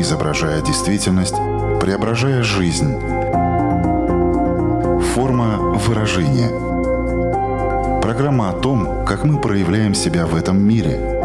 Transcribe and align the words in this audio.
изображая 0.00 0.62
действительность, 0.62 1.36
преображая 1.80 2.42
жизнь. 2.42 2.98
Форма 5.14 5.58
выражения. 5.78 6.50
Программа 8.00 8.50
о 8.50 8.52
том, 8.54 9.04
как 9.04 9.24
мы 9.24 9.40
проявляем 9.40 9.94
себя 9.94 10.26
в 10.26 10.34
этом 10.34 10.60
мире– 10.60 11.16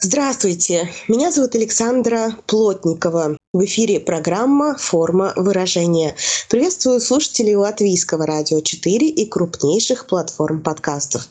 Здравствуйте, 0.00 0.88
меня 1.08 1.32
зовут 1.32 1.56
Александра 1.56 2.30
Плотникова. 2.46 3.36
В 3.52 3.64
эфире 3.64 3.98
программа 3.98 4.76
«Форма 4.78 5.32
выражения». 5.34 6.14
Приветствую 6.48 7.00
слушателей 7.00 7.56
Латвийского 7.56 8.24
радио 8.24 8.60
4 8.60 9.08
и 9.08 9.26
крупнейших 9.26 10.06
платформ 10.06 10.62
подкастов. 10.62 11.28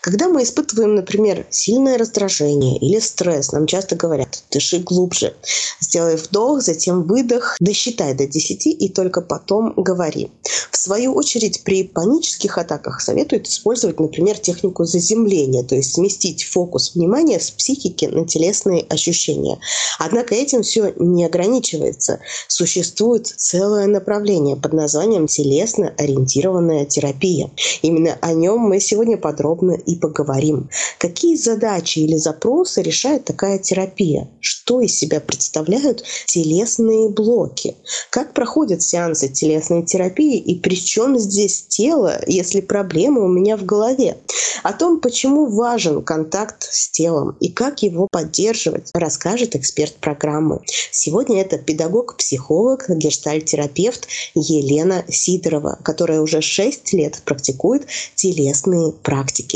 Когда 0.00 0.28
мы 0.28 0.42
испытываем, 0.42 0.94
например, 0.94 1.46
сильное 1.50 1.98
раздражение 1.98 2.78
или 2.78 2.98
стресс, 2.98 3.52
нам 3.52 3.66
часто 3.66 3.96
говорят 3.96 4.42
«дыши 4.50 4.78
глубже», 4.78 5.34
сделай 5.80 6.16
вдох, 6.16 6.62
затем 6.62 7.02
выдох, 7.02 7.56
досчитай 7.60 8.14
до 8.14 8.26
10 8.26 8.66
и 8.66 8.88
только 8.88 9.20
потом 9.20 9.74
говори. 9.76 10.30
В 10.70 10.76
свою 10.76 11.14
очередь, 11.14 11.62
при 11.64 11.82
панических 11.82 12.56
атаках 12.56 13.00
советуют 13.00 13.48
использовать, 13.48 14.00
например, 14.00 14.38
технику 14.38 14.84
заземления, 14.84 15.62
то 15.62 15.74
есть 15.74 15.94
сместить 15.94 16.44
фокус 16.44 16.94
внимания 16.94 17.40
с 17.40 17.50
психики 17.50 18.06
на 18.06 18.26
телесные 18.26 18.86
ощущения. 18.88 19.58
Однако 19.98 20.34
этим 20.34 20.62
все 20.62 20.94
не 20.96 21.24
ограничивается. 21.26 22.20
Существует 22.46 23.26
целое 23.26 23.86
направление 23.86 24.56
под 24.56 24.72
названием 24.72 25.26
телесно-ориентированная 25.26 26.86
терапия. 26.86 27.50
Именно 27.82 28.16
о 28.20 28.32
нем 28.32 28.60
мы 28.60 28.80
сегодня 28.80 29.16
подробно 29.18 29.57
и 29.62 29.96
поговорим. 29.96 30.68
Какие 30.98 31.36
задачи 31.36 32.00
или 32.00 32.16
запросы 32.16 32.82
решает 32.82 33.24
такая 33.24 33.58
терапия? 33.58 34.28
Что 34.40 34.80
из 34.80 34.96
себя 34.96 35.20
представляют 35.20 36.04
телесные 36.26 37.08
блоки? 37.08 37.76
Как 38.10 38.34
проходят 38.34 38.82
сеансы 38.82 39.28
телесной 39.28 39.84
терапии 39.84 40.38
и 40.38 40.58
при 40.58 40.74
чем 40.74 41.18
здесь 41.18 41.66
тело, 41.68 42.20
если 42.26 42.60
проблема 42.60 43.22
у 43.22 43.28
меня 43.28 43.56
в 43.56 43.64
голове? 43.64 44.18
О 44.62 44.72
том, 44.72 45.00
почему 45.00 45.46
важен 45.46 46.02
контакт 46.02 46.68
с 46.70 46.90
телом 46.90 47.36
и 47.40 47.50
как 47.50 47.82
его 47.82 48.08
поддерживать, 48.10 48.90
расскажет 48.92 49.56
эксперт 49.56 49.94
программы. 49.94 50.60
Сегодня 50.90 51.40
это 51.40 51.58
педагог-психолог, 51.58 52.88
гештальт-терапевт 52.88 54.08
Елена 54.34 55.04
Сидорова, 55.08 55.78
которая 55.82 56.20
уже 56.20 56.40
6 56.40 56.92
лет 56.92 57.22
практикует 57.24 57.86
телесные 58.14 58.92
практики. 58.92 59.47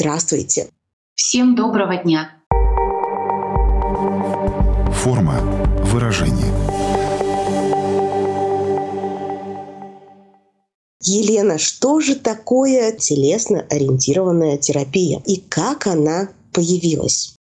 Здравствуйте. 0.00 0.68
Всем 1.16 1.56
доброго 1.56 1.96
дня. 1.96 2.30
Форма 4.92 5.40
выражения. 5.86 6.54
Елена, 11.02 11.58
что 11.58 11.98
же 11.98 12.14
такое 12.14 12.92
телесно-ориентированная 12.92 14.58
терапия 14.58 15.20
и 15.26 15.40
как 15.40 15.88
она 15.88 16.28
появилась? 16.52 17.34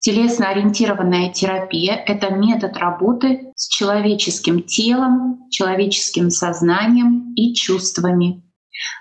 Телесно-ориентированная 0.00 1.32
терапия— 1.32 1.94
это 2.06 2.28
метод 2.28 2.76
работы 2.76 3.52
с 3.56 3.68
человеческим 3.68 4.62
телом, 4.64 5.48
человеческим 5.48 6.28
сознанием 6.28 7.32
и 7.36 7.54
чувствами. 7.54 8.42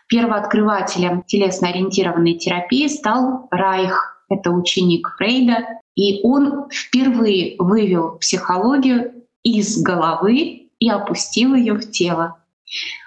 Первооткрывателем 0.07 1.23
телесно-ориентированной 1.23 2.35
терапии 2.35 2.87
стал 2.87 3.47
Райх. 3.51 4.23
Это 4.29 4.51
ученик 4.51 5.09
Фрейда. 5.17 5.65
И 5.95 6.21
он 6.23 6.69
впервые 6.69 7.55
вывел 7.59 8.17
психологию 8.17 9.13
из 9.43 9.81
головы 9.81 10.69
и 10.79 10.89
опустил 10.89 11.55
ее 11.55 11.73
в 11.73 11.89
тело. 11.91 12.37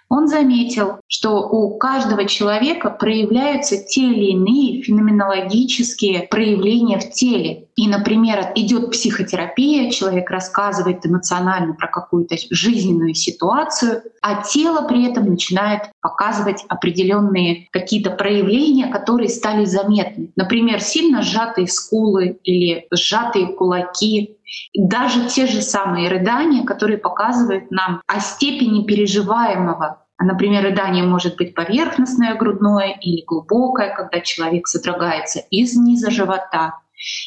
Он 0.09 0.27
заметил, 0.27 1.01
что 1.06 1.49
у 1.49 1.77
каждого 1.77 2.25
человека 2.25 2.89
проявляются 2.89 3.77
те 3.77 4.00
или 4.00 4.31
иные 4.33 4.83
феноменологические 4.83 6.23
проявления 6.29 6.99
в 6.99 7.11
теле. 7.11 7.68
И, 7.78 7.87
например, 7.87 8.50
идет 8.56 8.91
психотерапия, 8.91 9.93
человек 9.93 10.28
рассказывает 10.31 11.06
эмоционально 11.06 11.75
про 11.75 11.87
какую-то 11.87 12.34
жизненную 12.50 13.15
ситуацию, 13.15 14.03
а 14.21 14.43
тело 14.43 14.89
при 14.89 15.09
этом 15.09 15.31
начинает 15.31 15.83
показывать 16.00 16.65
определенные 16.69 17.69
какие-то 17.71 18.11
проявления, 18.11 18.88
которые 18.88 19.28
стали 19.28 19.65
заметны. 19.65 20.33
Например, 20.34 20.81
сильно 20.81 21.22
сжатые 21.22 21.69
скулы 21.69 22.41
или 22.43 22.88
сжатые 22.93 23.47
кулаки, 23.47 24.38
даже 24.77 25.28
те 25.28 25.47
же 25.47 25.62
самые 25.62 26.09
рыдания, 26.09 26.65
которые 26.65 26.99
показывают 26.99 27.71
нам 27.71 28.03
о 28.09 28.19
степени 28.19 28.83
переживаемого 28.87 30.03
Например, 30.21 30.65
рыдание 30.65 31.05
может 31.05 31.37
быть 31.37 31.55
поверхностное 31.55 32.34
грудное 32.34 32.99
или 33.00 33.22
глубокое, 33.25 33.94
когда 33.94 34.21
человек 34.21 34.67
содрогается 34.67 35.38
из 35.50 35.77
низа 35.77 36.11
живота. 36.11 36.81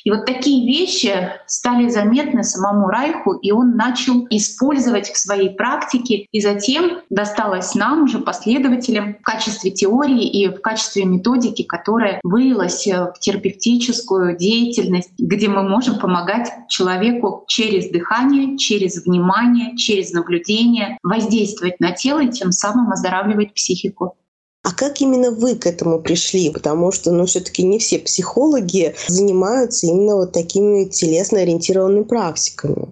И 0.04 0.12
вот 0.12 0.26
такие 0.26 0.66
вещи 0.66 1.14
стали 1.48 1.90
заметны 1.90 2.44
самому 2.44 2.88
Райху, 2.88 3.34
и 3.34 3.52
он 3.52 3.76
начал 3.76 4.26
использовать 4.30 5.09
в 5.09 5.18
своей 5.18 5.50
практике, 5.50 6.28
и 6.32 6.42
затем 6.42 7.02
досталось 7.09 7.76
нам, 7.76 8.04
уже 8.04 8.20
последователям, 8.20 9.16
в 9.16 9.22
качестве 9.22 9.72
теории 9.72 10.28
и 10.28 10.48
в 10.48 10.62
качестве 10.62 11.06
методики, 11.06 11.64
которая 11.64 12.20
вылилась 12.24 12.86
в 12.86 13.14
терапевтическую 13.20 14.38
деятельность, 14.38 15.12
где 15.18 15.48
мы 15.48 15.68
можем 15.68 16.00
помогать 16.00 16.50
человеку 16.70 17.46
через 17.48 17.90
дыхание, 17.90 18.58
через 18.58 19.06
внимание, 19.06 19.78
через 19.78 20.12
наблюдение 20.12 20.98
воздействовать 21.03 21.80
на 21.80 21.92
тело 21.92 22.24
и 22.24 22.30
тем 22.30 22.52
самым 22.52 22.92
оздоравливать 22.92 23.53
психику. 23.53 24.16
А 24.63 24.73
как 24.73 25.01
именно 25.01 25.31
вы 25.31 25.55
к 25.55 25.66
этому 25.66 25.99
пришли? 25.99 26.51
Потому 26.51 26.91
что, 26.91 27.11
ну, 27.11 27.25
все-таки 27.25 27.63
не 27.63 27.79
все 27.79 27.97
психологи 27.97 28.94
занимаются 29.07 29.88
именно 29.88 30.16
вот 30.16 30.33
такими 30.33 30.85
телесно 30.85 31.39
ориентированными 31.39 32.03
практиками. 32.03 32.89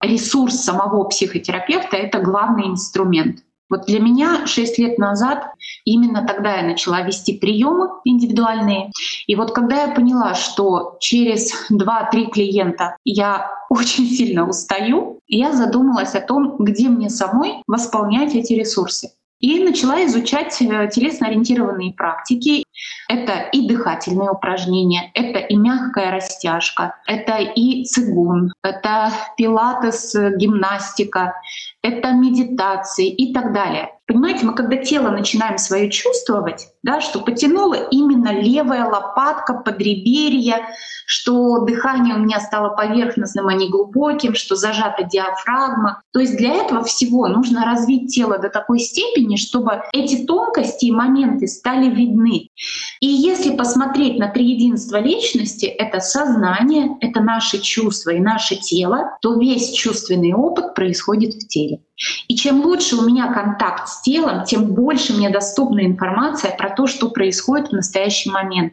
Ресурс 0.00 0.56
самого 0.56 1.04
психотерапевта— 1.04 1.96
это 1.98 2.20
главный 2.20 2.68
инструмент. 2.68 3.38
Вот 3.70 3.86
для 3.86 4.00
меня 4.00 4.46
6 4.46 4.78
лет 4.78 4.98
назад 4.98 5.52
именно 5.84 6.26
тогда 6.26 6.56
я 6.56 6.62
начала 6.62 7.02
вести 7.02 7.36
приемы 7.36 7.90
индивидуальные. 8.04 8.90
И 9.26 9.34
вот 9.34 9.52
когда 9.52 9.84
я 9.84 9.94
поняла, 9.94 10.34
что 10.34 10.96
через 11.00 11.52
2-3 11.70 12.30
клиента 12.30 12.96
я 13.04 13.50
очень 13.70 14.08
сильно 14.08 14.48
устаю, 14.48 15.20
я 15.26 15.52
задумалась 15.52 16.14
о 16.14 16.20
том, 16.20 16.56
где 16.58 16.88
мне 16.88 17.10
самой 17.10 17.62
восполнять 17.66 18.34
эти 18.34 18.54
ресурсы. 18.54 19.10
И 19.40 19.62
начала 19.62 20.04
изучать 20.06 20.60
э, 20.60 20.88
телесно-ориентированные 20.92 21.92
практики. 21.92 22.64
Это 23.08 23.48
и 23.52 23.68
дыхательные 23.68 24.30
упражнения, 24.30 25.10
это 25.14 25.38
и 25.38 25.56
мягкая 25.56 26.10
растяжка, 26.10 26.96
это 27.06 27.38
и 27.38 27.84
цигун, 27.84 28.52
это 28.62 29.12
пилатес, 29.36 30.14
э, 30.14 30.36
гимнастика, 30.36 31.34
это 31.82 32.12
медитации 32.12 33.08
и 33.08 33.32
так 33.32 33.52
далее. 33.52 33.97
Понимаете, 34.08 34.46
мы 34.46 34.54
когда 34.54 34.78
тело 34.78 35.10
начинаем 35.10 35.58
свое 35.58 35.90
чувствовать, 35.90 36.68
да, 36.82 37.02
что 37.02 37.20
потянуло 37.20 37.74
именно 37.74 38.32
левая 38.32 38.86
лопатка, 38.86 39.52
подреберье, 39.52 40.64
что 41.06 41.58
дыхание 41.66 42.14
у 42.14 42.18
меня 42.18 42.40
стало 42.40 42.70
поверхностным, 42.70 43.48
а 43.48 43.52
не 43.52 43.68
глубоким, 43.68 44.34
что 44.34 44.56
зажата 44.56 45.04
диафрагма. 45.04 46.00
То 46.14 46.20
есть 46.20 46.38
для 46.38 46.54
этого 46.54 46.84
всего 46.84 47.28
нужно 47.28 47.66
развить 47.66 48.14
тело 48.14 48.38
до 48.38 48.48
такой 48.48 48.78
степени, 48.78 49.36
чтобы 49.36 49.82
эти 49.92 50.24
тонкости 50.24 50.86
и 50.86 50.90
моменты 50.90 51.46
стали 51.46 51.90
видны. 51.90 52.48
И 53.00 53.06
если 53.06 53.54
посмотреть 53.54 54.18
на 54.18 54.28
триединство 54.28 54.96
личности, 54.96 55.66
это 55.66 56.00
сознание, 56.00 56.96
это 57.02 57.20
наши 57.20 57.58
чувства 57.58 58.10
и 58.12 58.20
наше 58.20 58.56
тело, 58.56 59.18
то 59.20 59.38
весь 59.38 59.72
чувственный 59.72 60.32
опыт 60.32 60.74
происходит 60.74 61.34
в 61.34 61.46
теле. 61.46 61.80
И 62.28 62.36
чем 62.36 62.64
лучше 62.64 62.96
у 62.96 63.02
меня 63.02 63.32
контакт 63.32 63.88
с 63.88 64.02
телом, 64.02 64.44
тем 64.44 64.66
больше 64.66 65.14
мне 65.14 65.30
доступна 65.30 65.84
информация 65.84 66.56
про 66.56 66.70
то, 66.70 66.86
что 66.86 67.10
происходит 67.10 67.68
в 67.68 67.72
настоящий 67.72 68.30
момент. 68.30 68.72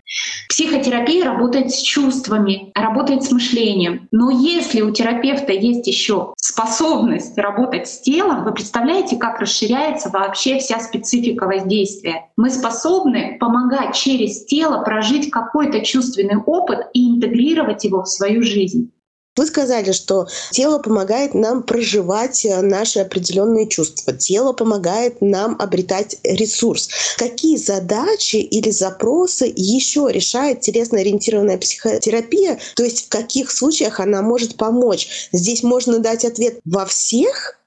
Психотерапия 0.50 1.26
работает 1.26 1.72
с 1.72 1.82
чувствами, 1.82 2.72
работает 2.76 3.24
с 3.24 3.32
мышлением. 3.32 4.08
Но 4.12 4.30
если 4.30 4.82
у 4.82 4.92
терапевта 4.92 5.54
есть 5.54 5.88
еще 5.88 6.34
способность 6.38 7.38
работать 7.38 7.88
с 7.88 8.00
телом, 8.02 8.44
вы 8.44 8.54
представляете, 8.54 9.18
как 9.18 9.40
расширяется 9.40 10.10
вообще 10.10 10.60
вся 10.60 10.80
специфика 10.80 11.46
воздействия. 11.46 12.30
Мы 12.38 12.50
способны 12.50 13.38
помогать 13.40 13.96
через 13.96 14.46
тело 14.46 14.84
прожить 14.84 15.32
какой-то 15.32 15.82
чувственный 15.82 16.38
опыт 16.38 16.88
и 16.94 17.16
интегрировать 17.16 17.84
его 17.84 18.04
в 18.04 18.08
свою 18.08 18.44
жизнь. 18.44 18.92
Вы 19.38 19.46
сказали, 19.48 19.92
что 19.92 20.28
тело 20.52 20.80
помогает 20.80 21.34
нам 21.34 21.64
проживать 21.64 22.46
э, 22.46 22.62
наши 22.62 23.00
определенные 23.00 23.68
чувства. 23.68 24.14
Тело 24.14 24.54
помогает 24.54 25.22
нам 25.22 25.58
обретать 25.60 26.18
ресурс. 26.24 26.90
Какие 27.18 27.58
задачи 27.58 28.38
или 28.38 28.70
запросы 28.70 29.52
еще 29.54 30.08
решает 30.10 30.62
телесно-ориентированная 30.62 31.58
психотерапия? 31.58 32.60
То 32.76 32.84
есть 32.84 33.08
в 33.08 33.10
каких 33.10 33.52
случаях 33.52 34.00
она 34.00 34.22
может 34.22 34.56
помочь? 34.56 35.30
Здесь 35.34 35.64
можно 35.64 36.00
дать 36.00 36.24
ответ 36.24 36.60
во 36.64 36.86
всех 36.86 37.60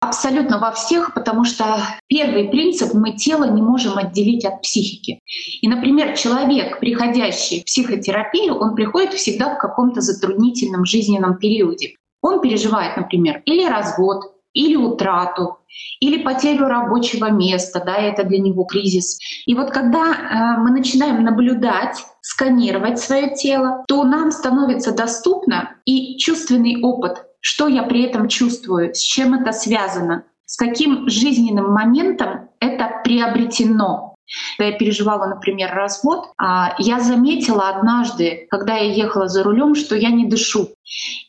Абсолютно 0.00 0.58
во 0.58 0.72
всех, 0.72 1.14
потому 1.14 1.44
что 1.44 1.78
первый 2.06 2.48
принцип— 2.48 2.92
мы 2.94 3.12
тело 3.12 3.44
не 3.50 3.62
можем 3.62 3.96
отделить 3.96 4.44
от 4.44 4.60
психики. 4.60 5.20
И, 5.62 5.68
например, 5.68 6.16
человек, 6.16 6.80
приходящий 6.80 7.60
в 7.60 7.64
психотерапию, 7.64 8.54
он 8.56 8.74
приходит 8.74 9.14
всегда 9.14 9.54
в 9.54 9.58
каком-то 9.58 10.02
затруднительном 10.02 10.84
жизненном 10.84 11.38
периоде. 11.38 11.94
Он 12.20 12.40
переживает, 12.40 12.96
например, 12.96 13.42
или 13.46 13.64
развод, 13.64 14.36
или 14.52 14.74
утрату, 14.74 15.58
или 16.00 16.22
потерю 16.22 16.66
рабочего 16.66 17.30
места, 17.30 17.82
да, 17.84 17.96
это 17.96 18.24
для 18.24 18.38
него 18.38 18.64
кризис. 18.64 19.18
И 19.44 19.54
вот 19.54 19.70
когда 19.70 20.56
э, 20.56 20.60
мы 20.60 20.70
начинаем 20.70 21.22
наблюдать, 21.22 21.98
сканировать 22.22 22.98
свое 22.98 23.34
тело, 23.34 23.84
то 23.86 24.04
нам 24.04 24.30
становится 24.30 24.92
доступно 24.92 25.76
и 25.84 26.16
чувственный 26.16 26.82
опыт 26.82 27.25
что 27.46 27.68
я 27.68 27.84
при 27.84 28.02
этом 28.02 28.26
чувствую, 28.26 28.92
с 28.92 28.98
чем 28.98 29.34
это 29.34 29.52
связано, 29.52 30.24
с 30.46 30.56
каким 30.56 31.08
жизненным 31.08 31.72
моментом 31.72 32.48
это 32.58 32.90
приобретено. 33.04 34.16
Когда 34.58 34.72
я 34.72 34.76
переживала, 34.76 35.26
например, 35.26 35.72
развод, 35.72 36.26
а, 36.38 36.74
я 36.78 36.98
заметила 36.98 37.68
однажды, 37.68 38.48
когда 38.50 38.74
я 38.74 38.92
ехала 38.92 39.28
за 39.28 39.44
рулем, 39.44 39.76
что 39.76 39.94
я 39.94 40.10
не 40.10 40.26
дышу. 40.26 40.70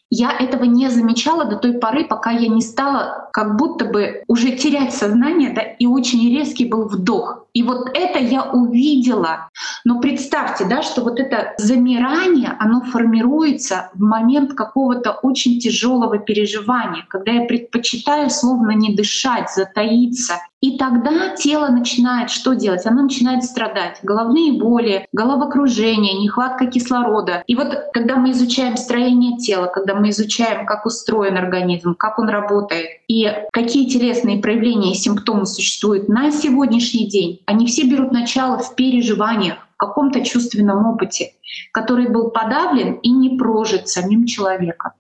Я 0.09 0.31
этого 0.31 0.63
не 0.63 0.89
замечала 0.89 1.45
до 1.45 1.57
той 1.57 1.73
поры, 1.73 2.05
пока 2.05 2.31
я 2.31 2.47
не 2.47 2.61
стала 2.61 3.29
как 3.31 3.55
будто 3.55 3.85
бы 3.85 4.23
уже 4.27 4.53
терять 4.53 4.95
сознание, 4.95 5.51
да, 5.51 5.61
и 5.61 5.85
очень 5.85 6.35
резкий 6.35 6.65
был 6.65 6.87
вдох. 6.87 7.45
И 7.53 7.63
вот 7.63 7.89
это 7.93 8.19
я 8.19 8.43
увидела. 8.43 9.49
Но 9.83 9.99
представьте, 9.99 10.65
да, 10.65 10.81
что 10.81 11.01
вот 11.01 11.19
это 11.19 11.53
замирание, 11.57 12.55
оно 12.59 12.81
формируется 12.81 13.89
в 13.93 14.01
момент 14.01 14.53
какого-то 14.53 15.11
очень 15.11 15.59
тяжелого 15.59 16.19
переживания, 16.19 17.05
когда 17.07 17.31
я 17.31 17.45
предпочитаю 17.45 18.29
словно 18.29 18.71
не 18.71 18.95
дышать, 18.95 19.51
затаиться. 19.51 20.35
И 20.59 20.77
тогда 20.77 21.35
тело 21.35 21.67
начинает 21.67 22.31
что 22.31 22.53
делать? 22.53 22.85
Оно 22.85 23.03
начинает 23.03 23.43
страдать. 23.43 23.99
Головные 24.01 24.53
боли, 24.53 25.05
головокружение, 25.13 26.19
нехватка 26.19 26.65
кислорода. 26.65 27.43
И 27.45 27.55
вот 27.55 27.75
когда 27.93 28.15
мы 28.15 28.31
изучаем 28.31 28.75
строение 28.75 29.37
тела, 29.37 29.67
когда 29.67 29.93
мы 29.93 30.09
изучаем, 30.09 30.65
как 30.65 30.87
устроен 30.87 31.37
организм, 31.37 31.93
как 31.93 32.17
он 32.17 32.29
работает 32.29 32.87
и 33.07 33.31
какие 33.53 33.87
телесные 33.87 34.39
проявления 34.39 34.93
и 34.93 34.95
симптомы 34.95 35.45
существуют 35.45 36.09
на 36.09 36.31
сегодняшний 36.31 37.07
день, 37.07 37.39
они 37.47 37.65
все 37.65 37.83
берут 37.83 38.11
начало 38.11 38.59
в 38.59 38.75
переживаниях, 38.75 39.57
в 39.73 39.77
каком-то 39.77 40.23
чувственном 40.23 40.85
опыте, 40.85 41.31
который 41.71 42.09
был 42.09 42.29
подавлен 42.29 42.95
и 42.95 43.09
не 43.09 43.37
прожит 43.37 43.87
самим 43.87 44.25
человеком. 44.25 44.91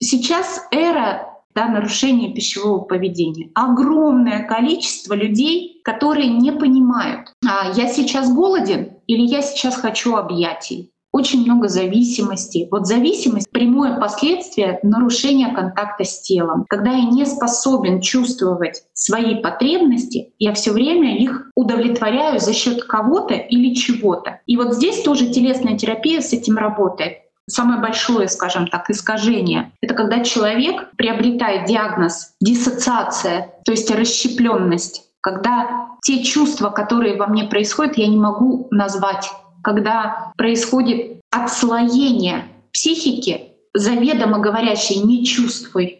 Сейчас 0.00 0.66
эра 0.72 1.28
да, 1.54 1.68
нарушения 1.68 2.32
пищевого 2.32 2.80
поведения. 2.80 3.50
Огромное 3.54 4.42
количество 4.46 5.14
людей, 5.14 5.80
которые 5.84 6.28
не 6.28 6.50
понимают, 6.50 7.32
а 7.46 7.70
я 7.74 7.88
сейчас 7.88 8.32
голоден 8.32 8.94
или 9.06 9.22
я 9.22 9.42
сейчас 9.42 9.76
хочу 9.76 10.16
объятий 10.16 10.91
очень 11.12 11.44
много 11.44 11.68
зависимости. 11.68 12.66
Вот 12.70 12.86
зависимость— 12.86 13.50
прямое 13.52 14.00
последствие 14.00 14.80
нарушения 14.82 15.54
контакта 15.54 16.04
с 16.04 16.22
телом. 16.22 16.64
Когда 16.68 16.92
я 16.92 17.04
не 17.04 17.26
способен 17.26 18.00
чувствовать 18.00 18.82
свои 18.94 19.36
потребности, 19.36 20.32
я 20.38 20.54
все 20.54 20.72
время 20.72 21.18
их 21.18 21.50
удовлетворяю 21.54 22.40
за 22.40 22.54
счет 22.54 22.84
кого-то 22.84 23.34
или 23.34 23.74
чего-то. 23.74 24.40
И 24.46 24.56
вот 24.56 24.74
здесь 24.74 25.02
тоже 25.02 25.28
телесная 25.28 25.76
терапия 25.76 26.20
с 26.20 26.32
этим 26.32 26.56
работает. 26.56 27.18
Самое 27.48 27.80
большое, 27.80 28.28
скажем 28.28 28.66
так, 28.68 28.88
искажение— 28.88 29.72
это 29.82 29.94
когда 29.94 30.24
человек 30.24 30.90
приобретает 30.96 31.66
диагноз 31.66 32.34
диссоциация, 32.40 33.52
то 33.64 33.72
есть 33.72 33.90
расщепленность, 33.90 35.08
когда 35.20 35.88
те 36.02 36.22
чувства, 36.22 36.70
которые 36.70 37.16
во 37.16 37.26
мне 37.26 37.44
происходят, 37.44 37.96
я 37.96 38.06
не 38.06 38.18
могу 38.18 38.68
назвать 38.70 39.30
когда 39.62 40.32
происходит 40.36 41.20
отслоение 41.30 42.48
психики, 42.72 43.52
заведомо 43.74 44.38
говорящей 44.38 45.00
«не 45.00 45.24
чувствуй». 45.24 45.98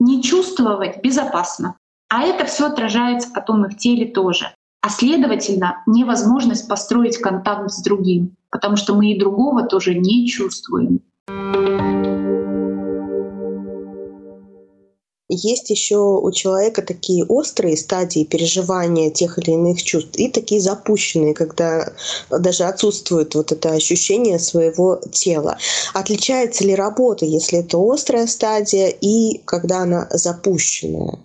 Не 0.00 0.22
чувствовать 0.22 1.02
безопасно. 1.02 1.76
А 2.08 2.22
это 2.22 2.44
все 2.44 2.66
отражается 2.66 3.30
потом 3.32 3.64
и 3.64 3.68
в 3.68 3.78
теле 3.78 4.06
тоже. 4.06 4.52
А 4.82 4.90
следовательно, 4.90 5.82
невозможность 5.86 6.68
построить 6.68 7.16
контакт 7.16 7.70
с 7.70 7.82
другим, 7.82 8.36
потому 8.50 8.76
что 8.76 8.94
мы 8.94 9.12
и 9.12 9.18
другого 9.18 9.62
тоже 9.62 9.94
не 9.94 10.26
чувствуем. 10.28 11.00
Есть 15.28 15.70
еще 15.70 15.96
у 15.96 16.30
человека 16.32 16.82
такие 16.82 17.24
острые 17.24 17.76
стадии 17.76 18.24
переживания 18.24 19.10
тех 19.10 19.38
или 19.38 19.52
иных 19.52 19.82
чувств 19.82 20.16
и 20.16 20.28
такие 20.28 20.60
запущенные, 20.60 21.34
когда 21.34 21.92
даже 22.30 22.64
отсутствует 22.64 23.34
вот 23.34 23.52
это 23.52 23.70
ощущение 23.72 24.38
своего 24.38 25.00
тела. 25.12 25.58
Отличается 25.94 26.64
ли 26.64 26.74
работа, 26.74 27.24
если 27.24 27.60
это 27.60 27.78
острая 27.78 28.26
стадия 28.26 28.88
и 28.88 29.38
когда 29.44 29.80
она 29.80 30.08
запущенная? 30.10 31.18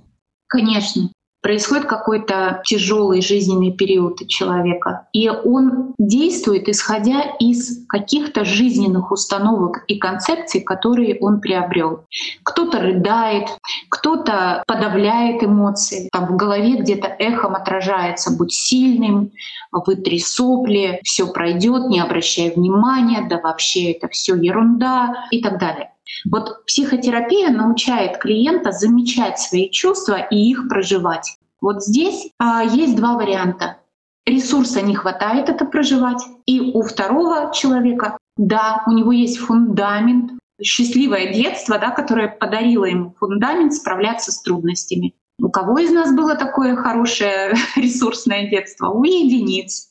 Конечно 0.48 1.12
происходит 1.42 1.86
какой-то 1.86 2.62
тяжелый 2.66 3.22
жизненный 3.22 3.72
период 3.72 4.22
у 4.22 4.26
человека, 4.26 5.08
и 5.14 5.30
он 5.30 5.94
действует, 5.98 6.68
исходя 6.68 7.22
из 7.40 7.88
каких-то 7.88 8.44
жизненных 8.46 9.12
установок 9.12 9.84
и 9.88 9.98
концепций, 9.98 10.62
которые 10.62 11.18
он 11.20 11.40
приобрел. 11.40 12.06
Кто-то 12.44 12.80
рыдает, 12.80 13.48
кто-то 13.90 14.64
подавляет 14.68 15.44
эмоции, 15.44 16.10
там 16.12 16.28
в 16.28 16.36
голове 16.36 16.76
где-то 16.76 17.08
эхом 17.08 17.56
отражается 17.56 18.36
«будь 18.36 18.54
сильным», 18.54 19.32
«вытри 19.72 20.20
сопли», 20.20 21.00
«все 21.04 21.28
пройдет», 21.28 21.88
«не 21.88 22.00
обращай 22.00 22.52
внимания», 22.52 23.26
«да 23.30 23.40
вообще 23.40 23.92
это 23.92 24.08
все 24.10 24.36
ерунда» 24.36 25.28
и 25.32 25.42
так 25.42 25.60
далее. 25.60 25.92
Вот 26.30 26.66
психотерапия 26.66 27.50
научает 27.50 28.18
клиента 28.18 28.72
замечать 28.72 29.40
свои 29.40 29.70
чувства 29.70 30.16
и 30.16 30.38
их 30.38 30.68
проживать. 30.68 31.38
Вот 31.62 31.84
здесь 31.84 32.30
а, 32.40 32.64
есть 32.64 32.96
два 32.96 33.16
варианта. 33.16 33.78
Ресурса 34.26 34.82
не 34.82 34.96
хватает 34.96 35.50
это 35.50 35.66
проживать, 35.66 36.22
и 36.46 36.60
у 36.60 36.84
второго 36.84 37.52
человека, 37.54 38.18
да, 38.38 38.84
у 38.86 38.92
него 38.92 39.12
есть 39.12 39.38
фундамент, 39.38 40.32
счастливое 40.62 41.34
детство, 41.34 41.80
да, 41.80 41.90
которое 41.92 42.28
подарило 42.28 42.86
ему 42.86 43.16
фундамент 43.20 43.74
справляться 43.74 44.32
с 44.32 44.42
трудностями. 44.42 45.16
У 45.42 45.50
кого 45.50 45.80
из 45.80 45.92
нас 45.92 46.14
было 46.14 46.36
такое 46.36 46.76
хорошее 46.76 47.56
ресурсное 47.76 48.50
детство? 48.50 48.90
У 48.90 49.04
единиц. 49.04 49.89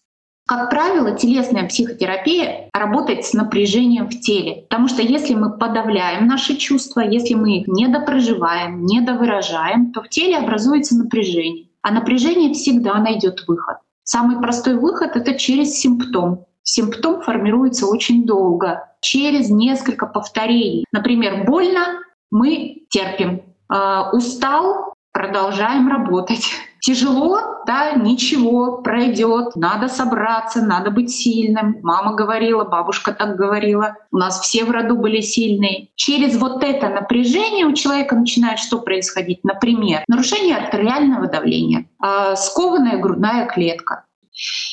Как 0.48 0.70
правило, 0.70 1.12
телесная 1.12 1.68
психотерапия 1.68 2.70
работает 2.72 3.26
с 3.26 3.34
напряжением 3.34 4.08
в 4.08 4.18
теле, 4.18 4.64
потому 4.70 4.88
что 4.88 5.02
если 5.02 5.34
мы 5.34 5.58
подавляем 5.58 6.26
наши 6.26 6.56
чувства, 6.56 7.00
если 7.00 7.34
мы 7.34 7.58
их 7.58 7.68
недопроживаем, 7.68 8.86
недовыражаем, 8.86 9.92
то 9.92 10.00
в 10.00 10.08
теле 10.08 10.38
образуется 10.38 10.96
напряжение. 10.96 11.66
А 11.82 11.92
напряжение 11.92 12.54
всегда 12.54 12.94
найдет 12.94 13.44
выход. 13.46 13.76
Самый 14.04 14.40
простой 14.40 14.76
выход— 14.76 15.10
это 15.16 15.34
через 15.34 15.78
симптом. 15.78 16.46
Симптом 16.62 17.20
формируется 17.20 17.86
очень 17.86 18.24
долго, 18.24 18.88
через 19.02 19.50
несколько 19.50 20.06
повторений. 20.06 20.86
Например, 20.92 21.44
больно— 21.44 22.00
мы 22.30 22.84
терпим. 22.88 23.42
Э, 23.70 24.10
устал— 24.14 24.94
продолжаем 25.12 25.88
работать. 25.88 26.46
Тяжело, 26.88 27.38
да, 27.66 27.92
ничего, 27.92 28.78
пройдет, 28.78 29.56
надо 29.56 29.88
собраться, 29.88 30.62
надо 30.62 30.90
быть 30.90 31.10
сильным. 31.10 31.80
Мама 31.82 32.14
говорила, 32.14 32.64
бабушка 32.64 33.12
так 33.12 33.36
говорила, 33.36 33.96
у 34.10 34.16
нас 34.16 34.40
все 34.40 34.64
в 34.64 34.70
роду 34.70 34.96
были 34.96 35.20
сильные. 35.20 35.88
Через 35.96 36.38
вот 36.38 36.64
это 36.64 36.88
напряжение 36.88 37.66
у 37.66 37.74
человека 37.74 38.16
начинает 38.16 38.58
что 38.58 38.78
происходить? 38.78 39.40
Например, 39.44 40.02
нарушение 40.08 40.56
артериального 40.56 41.26
давления, 41.26 41.90
э, 42.02 42.36
скованная 42.36 42.96
грудная 42.96 43.44
клетка, 43.44 44.06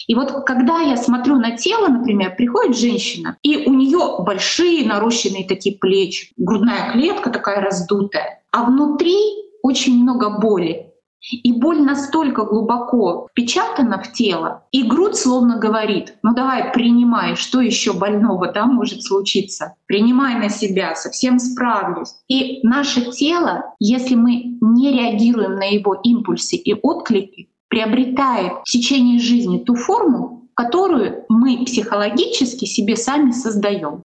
и 0.07 0.15
вот 0.15 0.45
когда 0.45 0.79
я 0.79 0.95
смотрю 0.95 1.35
на 1.35 1.57
тело, 1.57 1.89
например, 1.89 2.33
приходит 2.37 2.77
женщина, 2.77 3.35
и 3.41 3.67
у 3.67 3.73
нее 3.73 4.23
большие 4.23 4.87
нарощенные 4.87 5.45
такие 5.45 5.77
плечи, 5.77 6.31
грудная 6.37 6.93
клетка 6.93 7.29
такая 7.29 7.59
раздутая, 7.59 8.41
а 8.53 8.63
внутри 8.63 9.17
очень 9.63 10.01
много 10.01 10.39
боли. 10.39 10.93
И 11.31 11.51
боль 11.53 11.81
настолько 11.81 12.43
глубоко 12.43 13.27
впечатана 13.31 14.01
в 14.01 14.11
тело, 14.11 14.63
и 14.71 14.83
грудь 14.83 15.15
словно 15.15 15.57
говорит, 15.57 16.15
ну 16.21 16.35
давай 16.35 16.71
принимай, 16.71 17.35
что 17.35 17.61
еще 17.61 17.93
больного 17.93 18.51
да, 18.51 18.65
может 18.65 19.03
случиться. 19.03 19.75
Принимай 19.87 20.35
на 20.35 20.49
себя, 20.49 20.95
совсем 20.95 21.39
справлюсь. 21.39 22.13
И 22.27 22.59
наше 22.61 23.11
тело, 23.11 23.73
если 23.79 24.15
мы 24.15 24.57
не 24.61 24.91
реагируем 24.91 25.55
на 25.55 25.65
его 25.65 25.95
импульсы 26.03 26.57
и 26.57 26.73
отклики, 26.73 27.49
приобретает 27.69 28.53
в 28.63 28.65
течение 28.65 29.19
жизни 29.19 29.57
ту 29.57 29.75
форму, 29.75 30.49
которую 30.53 31.25
мы 31.27 31.65
психологически 31.65 32.65
себе 32.65 32.95
сами 32.95 33.31
создаем. 33.31 34.03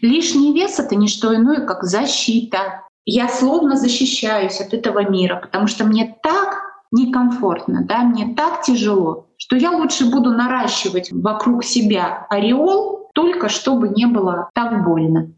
Лишний 0.00 0.52
вес— 0.52 0.78
это 0.80 0.96
не 0.96 1.08
что 1.08 1.34
иное, 1.34 1.66
как 1.66 1.84
защита, 1.84 2.85
я 3.06 3.28
словно 3.28 3.76
защищаюсь 3.76 4.60
от 4.60 4.74
этого 4.74 5.08
мира, 5.08 5.36
потому 5.36 5.68
что 5.68 5.84
мне 5.84 6.16
так 6.22 6.60
некомфортно, 6.92 7.84
да, 7.84 8.02
мне 8.02 8.34
так 8.34 8.62
тяжело, 8.62 9.28
что 9.38 9.56
я 9.56 9.70
лучше 9.70 10.10
буду 10.10 10.30
наращивать 10.30 11.12
вокруг 11.12 11.64
себя 11.64 12.26
ореол, 12.28 13.10
только 13.14 13.48
чтобы 13.48 13.88
не 13.88 14.06
было 14.06 14.50
так 14.54 14.84
больно. 14.84 15.32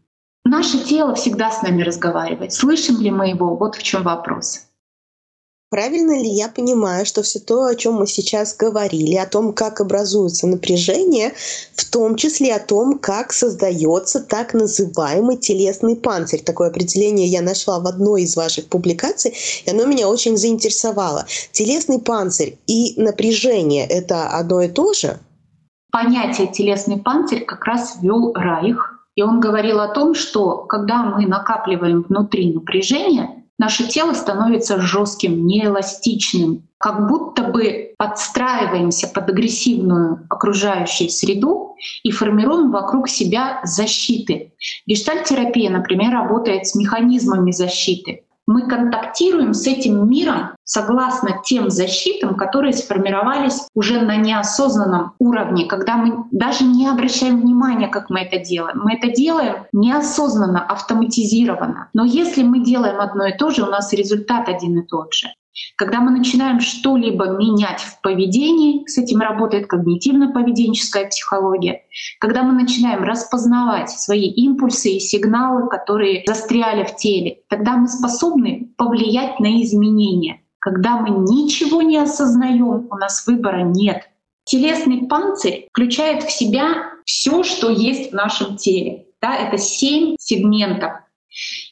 Наше 0.45 0.83
тело 0.83 1.13
всегда 1.13 1.51
с 1.51 1.61
нами 1.61 1.83
разговаривает. 1.83 2.53
Слышим 2.53 2.99
ли 2.99 3.11
мы 3.11 3.29
его? 3.29 3.55
Вот 3.55 3.75
в 3.75 3.83
чем 3.83 4.03
вопрос. 4.03 4.68
Правильно 5.71 6.17
ли 6.19 6.27
я 6.27 6.47
понимаю, 6.47 7.05
что 7.05 7.21
все 7.21 7.39
то, 7.39 7.65
о 7.65 7.75
чем 7.75 7.93
мы 7.95 8.07
сейчас 8.07 8.55
говорили, 8.55 9.15
о 9.15 9.27
том, 9.27 9.53
как 9.53 9.81
образуется 9.81 10.47
напряжение, 10.47 11.33
в 11.75 11.87
том 11.91 12.15
числе 12.15 12.55
о 12.55 12.59
том, 12.59 12.97
как 12.97 13.31
создается 13.31 14.19
так 14.19 14.55
называемый 14.55 15.37
телесный 15.37 15.95
панцирь. 15.95 16.41
Такое 16.41 16.69
определение 16.69 17.27
я 17.27 17.43
нашла 17.43 17.79
в 17.79 17.85
одной 17.85 18.23
из 18.23 18.35
ваших 18.35 18.65
публикаций, 18.65 19.35
и 19.65 19.69
оно 19.69 19.85
меня 19.85 20.09
очень 20.09 20.37
заинтересовало. 20.37 21.27
Телесный 21.51 21.99
панцирь 21.99 22.57
и 22.65 22.99
напряжение— 22.99 23.85
это 23.89 24.27
одно 24.27 24.63
и 24.63 24.69
то 24.69 24.93
же? 24.93 25.19
Понятие 25.91 26.47
телесный 26.47 26.97
панцирь 26.97 27.45
как 27.45 27.63
раз 27.65 27.97
ввел 28.01 28.33
Райх, 28.33 29.07
и 29.13 29.21
он 29.21 29.39
говорил 29.39 29.79
о 29.81 29.93
том, 29.93 30.15
что 30.15 30.63
когда 30.63 31.03
мы 31.03 31.27
накапливаем 31.27 32.01
внутри 32.01 32.53
напряжение, 32.53 33.38
наше 33.59 33.87
тело 33.87 34.13
становится 34.13 34.81
жестким, 34.81 35.45
неэластичным, 35.45 36.63
как 36.79 37.07
будто 37.07 37.43
бы 37.43 37.93
подстраиваемся 37.97 39.07
под 39.07 39.29
агрессивную 39.29 40.25
окружающую 40.29 41.09
среду 41.09 41.75
и 42.01 42.09
формируем 42.09 42.71
вокруг 42.71 43.07
себя 43.07 43.61
защиты. 43.63 44.53
Гештальтерапия, 44.87 45.69
например, 45.69 46.13
работает 46.13 46.65
с 46.65 46.73
механизмами 46.73 47.51
защиты 47.51 48.23
мы 48.49 48.63
контактируем 48.63 49.53
с 49.53 49.67
этим 49.67 50.09
миром 50.09 50.55
согласно 50.63 51.39
тем 51.45 51.69
защитам, 51.69 52.33
которые 52.33 52.73
сформировались 52.73 53.67
уже 53.75 54.01
на 54.01 54.15
неосознанном 54.15 55.13
уровне, 55.19 55.67
когда 55.67 55.97
мы 55.97 56.25
даже 56.31 56.63
не 56.63 56.87
обращаем 56.87 57.41
внимания, 57.41 57.87
как 57.87 58.09
мы 58.09 58.21
это 58.21 58.39
делаем. 58.39 58.81
Мы 58.83 58.95
это 58.95 59.11
делаем 59.11 59.67
неосознанно, 59.71 60.65
автоматизированно. 60.65 61.89
Но 61.93 62.05
если 62.05 62.41
мы 62.41 62.63
делаем 62.63 62.99
одно 62.99 63.27
и 63.27 63.37
то 63.37 63.51
же, 63.51 63.61
у 63.61 63.67
нас 63.67 63.93
результат 63.93 64.49
один 64.49 64.79
и 64.79 64.81
тот 64.83 65.13
же. 65.13 65.27
Когда 65.75 65.99
мы 65.99 66.11
начинаем 66.11 66.59
что-либо 66.59 67.29
менять 67.37 67.81
в 67.81 68.01
поведении, 68.01 68.87
с 68.87 68.97
этим 68.97 69.19
работает 69.19 69.67
когнитивно-поведенческая 69.71 71.09
психология, 71.09 71.83
когда 72.19 72.43
мы 72.43 72.53
начинаем 72.53 73.03
распознавать 73.03 73.89
свои 73.89 74.29
импульсы 74.29 74.91
и 74.91 74.99
сигналы, 74.99 75.69
которые 75.69 76.23
застряли 76.25 76.83
в 76.83 76.95
теле, 76.95 77.41
тогда 77.49 77.77
мы 77.77 77.87
способны 77.87 78.73
повлиять 78.77 79.39
на 79.39 79.61
изменения. 79.63 80.41
Когда 80.59 80.97
мы 80.97 81.09
ничего 81.09 81.81
не 81.81 81.97
осознаем, 81.97 82.87
у 82.91 82.95
нас 82.95 83.25
выбора 83.25 83.63
нет. 83.63 84.09
Телесный 84.43 85.07
панцирь 85.07 85.67
включает 85.71 86.23
в 86.23 86.31
себя 86.31 86.91
все, 87.05 87.43
что 87.43 87.69
есть 87.69 88.11
в 88.11 88.15
нашем 88.15 88.57
теле. 88.57 89.05
Да, 89.21 89.35
это 89.35 89.57
семь 89.57 90.15
сегментов. 90.19 90.93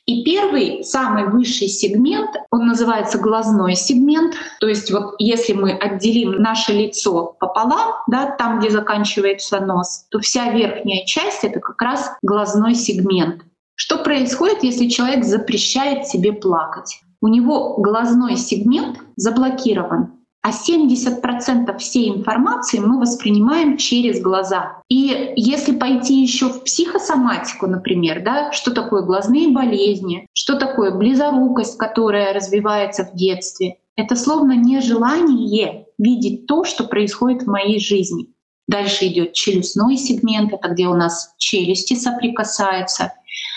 И 0.07 0.23
первый, 0.23 0.85
самый 0.85 1.27
высший 1.29 1.67
сегмент, 1.67 2.29
он 2.49 2.65
называется 2.65 3.17
глазной 3.19 3.75
сегмент. 3.75 4.35
То 4.61 4.67
есть 4.67 4.89
вот 4.89 5.15
если 5.19 5.51
мы 5.51 5.73
отделим 5.73 6.41
наше 6.41 6.71
лицо 6.71 7.35
пополам, 7.39 7.95
да, 8.07 8.31
там, 8.37 8.59
где 8.59 8.69
заканчивается 8.69 9.59
нос, 9.59 10.05
то 10.09 10.19
вся 10.19 10.49
верхняя 10.53 11.05
часть— 11.05 11.39
это 11.43 11.59
как 11.59 11.81
раз 11.81 12.09
глазной 12.21 12.73
сегмент. 12.73 13.41
Что 13.75 13.97
происходит, 13.97 14.63
если 14.63 14.87
человек 14.87 15.25
запрещает 15.25 16.07
себе 16.07 16.31
плакать? 16.31 17.01
У 17.21 17.27
него 17.27 17.75
глазной 17.77 18.37
сегмент 18.37 18.99
заблокирован 19.17 20.16
а 20.47 20.51
70% 20.51 21.77
всей 21.77 22.09
информации 22.09 22.79
мы 22.79 23.01
воспринимаем 23.01 23.75
через 23.75 24.21
глаза. 24.21 24.81
И 24.87 25.33
если 25.35 25.75
пойти 25.75 26.21
еще 26.21 26.47
в 26.47 26.63
психосоматику, 26.63 27.67
например, 27.67 28.23
да, 28.23 28.53
что 28.53 28.71
такое 28.71 29.01
глазные 29.01 29.49
болезни, 29.49 30.25
что 30.31 30.57
такое 30.57 30.91
близорукость, 30.91 31.77
которая 31.77 32.33
развивается 32.33 33.03
в 33.03 33.13
детстве, 33.13 33.79
это 33.97 34.15
словно 34.15 34.53
нежелание 34.53 35.87
видеть 35.97 36.47
то, 36.47 36.63
что 36.63 36.85
происходит 36.85 37.43
в 37.43 37.47
моей 37.47 37.81
жизни. 37.81 38.29
Дальше 38.69 39.07
идет 39.07 39.33
челюстной 39.33 39.97
сегмент, 39.97 40.53
это 40.53 40.69
где 40.69 40.87
у 40.87 40.93
нас 40.93 41.33
челюсти 41.37 41.95
соприкасаются. 41.95 43.11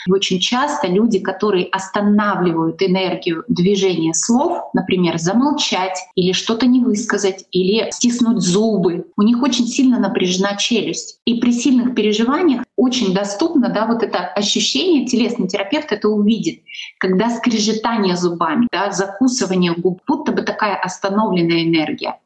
И 0.06 0.12
очень 0.12 0.40
часто 0.40 0.86
люди, 0.86 1.18
которые 1.18 1.66
останавливают 1.66 2.82
энергию 2.82 3.44
движения 3.48 4.14
слов, 4.14 4.70
например, 4.74 5.18
замолчать 5.18 5.98
или 6.14 6.32
что-то 6.32 6.66
не 6.66 6.80
высказать, 6.80 7.44
или 7.52 7.90
стиснуть 7.90 8.40
зубы, 8.40 9.06
у 9.16 9.22
них 9.22 9.42
очень 9.42 9.66
сильно 9.66 9.98
напряжена 9.98 10.56
челюсть. 10.56 11.18
И 11.24 11.40
при 11.40 11.52
сильных 11.52 11.94
переживаниях 11.94 12.64
очень 12.80 13.12
доступно 13.12 13.68
да, 13.68 13.86
вот 13.86 14.02
это 14.02 14.20
ощущение, 14.20 15.04
телесный 15.04 15.46
терапевт 15.46 15.92
это 15.92 16.08
увидит, 16.08 16.62
когда 16.98 17.28
скрежетание 17.28 18.16
зубами, 18.16 18.68
да, 18.72 18.90
закусывание 18.90 19.74
губ, 19.74 20.00
будто 20.08 20.32
бы 20.32 20.40
такая 20.40 20.76
остановленная 20.76 21.64
энергия. 21.64 22.16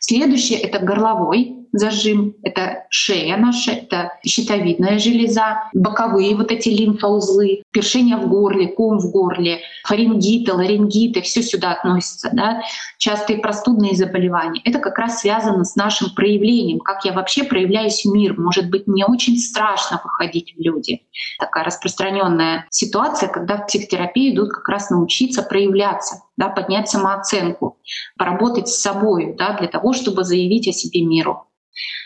Следующее— 0.00 0.58
это 0.60 0.80
горловой 0.80 1.62
зажим, 1.72 2.34
это 2.42 2.84
шея 2.90 3.36
наша, 3.36 3.72
это 3.72 4.12
щитовидная 4.24 4.98
железа, 4.98 5.70
боковые 5.72 6.36
вот 6.36 6.52
эти 6.52 6.68
лимфоузлы, 6.68 7.62
першение 7.70 8.16
в 8.16 8.28
горле, 8.28 8.68
ком 8.68 8.98
в 8.98 9.10
горле, 9.10 9.60
фарингиты, 9.84 10.52
ларингиты, 10.52 11.22
все 11.22 11.42
сюда 11.42 11.72
относится, 11.72 12.30
да, 12.32 12.62
частые 12.98 13.38
простудные 13.38 13.96
заболевания. 13.96 14.60
Это 14.64 14.78
как 14.78 14.98
раз 14.98 15.20
связано 15.20 15.64
с 15.64 15.74
нашим 15.74 16.10
проявлением, 16.14 16.80
как 16.80 17.04
я 17.04 17.12
вообще 17.12 17.44
проявляюсь 17.44 18.04
в 18.04 18.12
мир. 18.12 18.38
Может 18.38 18.68
быть, 18.68 18.86
мне 18.86 19.06
очень 19.06 19.38
страшно 19.38 19.98
выходить 20.04 20.54
в 20.56 20.60
люди. 20.60 21.02
Такая 21.38 21.64
распространенная 21.64 22.66
ситуация, 22.70 23.28
когда 23.28 23.56
в 23.56 23.66
психотерапии 23.66 24.34
идут 24.34 24.52
как 24.52 24.68
раз 24.68 24.90
научиться 24.90 25.42
проявляться, 25.42 26.22
да, 26.36 26.48
поднять 26.48 26.88
самооценку, 26.88 27.78
поработать 28.16 28.68
с 28.68 28.80
собой 28.80 29.34
да, 29.38 29.56
для 29.58 29.68
того, 29.68 29.92
чтобы 29.92 30.24
заявить 30.24 30.68
о 30.68 30.72
себе 30.72 31.04
миру. 31.04 31.46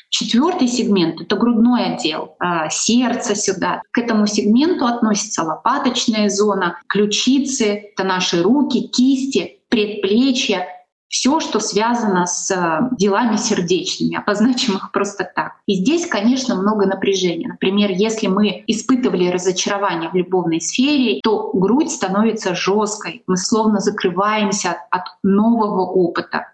Четвертый 0.08 0.68
сегмент— 0.68 1.20
это 1.22 1.36
грудной 1.36 1.94
отдел, 1.94 2.36
а, 2.38 2.70
сердце 2.70 3.34
сюда. 3.34 3.82
К 3.90 3.98
этому 3.98 4.26
сегменту 4.26 4.86
относится 4.86 5.42
лопаточная 5.42 6.28
зона, 6.28 6.78
ключицы, 6.88 7.90
это 7.92 8.04
наши 8.04 8.42
руки, 8.42 8.88
кисти, 8.88 9.60
предплечья, 9.68 10.68
все, 11.16 11.40
что 11.40 11.60
связано 11.60 12.26
с 12.26 12.50
а, 12.50 12.90
делами 12.92 13.36
сердечными, 13.36 14.18
обозначим 14.18 14.76
их 14.76 14.92
просто 14.92 15.24
так. 15.24 15.52
И 15.64 15.76
здесь, 15.76 16.04
конечно, 16.04 16.56
много 16.56 16.84
напряжения. 16.84 17.48
Например, 17.48 17.90
если 17.90 18.26
мы 18.26 18.64
испытывали 18.66 19.30
разочарование 19.30 20.10
в 20.10 20.14
любовной 20.14 20.60
сфере, 20.60 21.20
то 21.22 21.52
грудь 21.54 21.90
становится 21.90 22.54
жесткой, 22.54 23.22
мы 23.26 23.38
словно 23.38 23.80
закрываемся 23.80 24.76
от 24.90 25.04
нового 25.22 25.86
опыта. 25.86 26.48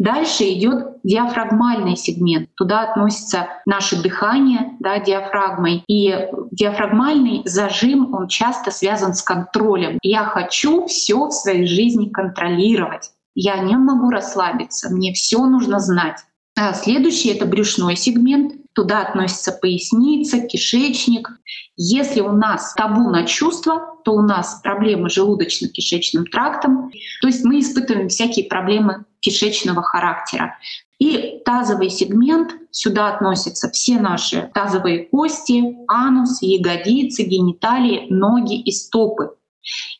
Дальше 0.00 0.42
идет 0.42 0.96
диафрагмальный 1.04 1.96
сегмент. 1.96 2.48
Туда 2.56 2.90
относится 2.90 3.46
наше 3.64 4.02
дыхание 4.02 4.72
да, 4.80 4.98
диафрагмой. 4.98 5.84
И 5.86 6.12
диафрагмальный 6.50 7.42
зажим, 7.44 8.12
он 8.12 8.26
часто 8.26 8.72
связан 8.72 9.14
с 9.14 9.22
контролем. 9.22 10.00
Я 10.02 10.24
хочу 10.24 10.86
все 10.86 11.28
в 11.28 11.30
своей 11.30 11.66
жизни 11.66 12.08
контролировать. 12.08 13.12
Я 13.34 13.58
не 13.58 13.76
могу 13.76 14.10
расслабиться, 14.10 14.90
мне 14.90 15.12
все 15.12 15.44
нужно 15.46 15.78
знать. 15.78 16.18
А 16.56 16.74
следующий— 16.74 17.28
это 17.30 17.46
брюшной 17.46 17.96
сегмент. 17.96 18.54
Туда 18.72 19.02
относится 19.02 19.52
поясница, 19.52 20.40
кишечник. 20.40 21.30
Если 21.76 22.20
у 22.20 22.32
нас 22.32 22.74
табу 22.74 23.08
на 23.08 23.26
чувства, 23.26 23.96
то 24.04 24.12
у 24.12 24.22
нас 24.22 24.60
проблемы 24.62 25.08
с 25.10 25.16
желудочно-кишечным 25.16 26.24
трактом. 26.30 26.90
То 27.20 27.28
есть 27.28 27.44
мы 27.44 27.60
испытываем 27.60 28.08
всякие 28.08 28.46
проблемы 28.46 29.04
кишечного 29.20 29.82
характера. 29.82 30.56
И 30.98 31.40
тазовый 31.46 31.88
сегмент, 31.88 32.52
сюда 32.70 33.08
относятся 33.08 33.70
все 33.70 33.98
наши 33.98 34.50
тазовые 34.52 35.06
кости, 35.06 35.76
анус, 35.88 36.42
ягодицы, 36.42 37.22
гениталии, 37.22 38.06
ноги 38.10 38.60
и 38.60 38.70
стопы. 38.70 39.30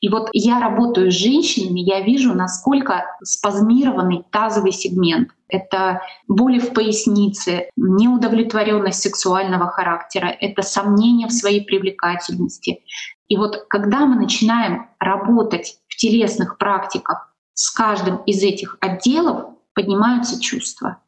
И 0.01 0.09
вот 0.09 0.29
я 0.33 0.61
работаю 0.61 1.11
с 1.11 1.15
женщинами, 1.15 1.81
я 1.81 2.01
вижу, 2.01 2.35
насколько 2.35 3.05
спазмированный 3.23 4.25
тазовый 4.31 4.73
сегмент. 4.73 5.31
Это 5.49 6.01
боли 6.29 6.59
в 6.59 6.73
пояснице, 6.73 7.69
неудовлетворенность 7.77 9.03
сексуального 9.03 9.69
характера, 9.69 10.27
это 10.27 10.63
сомнения 10.63 11.27
в 11.27 11.33
своей 11.33 11.65
привлекательности. 11.65 12.83
И 13.29 13.37
вот 13.37 13.65
когда 13.69 14.07
мы 14.07 14.17
начинаем 14.17 14.89
работать 14.99 15.79
в 15.89 15.97
телесных 15.97 16.59
практиках 16.59 17.35
с 17.55 17.71
каждым 17.71 18.19
из 18.25 18.43
этих 18.43 18.79
отделов, 18.81 19.51
поднимаются 19.75 20.41
чувства. 20.41 20.99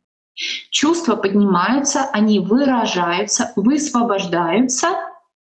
Чувства 0.71 1.17
поднимаются, 1.17 2.09
они 2.13 2.41
выражаются, 2.41 3.53
высвобождаются, 3.57 4.89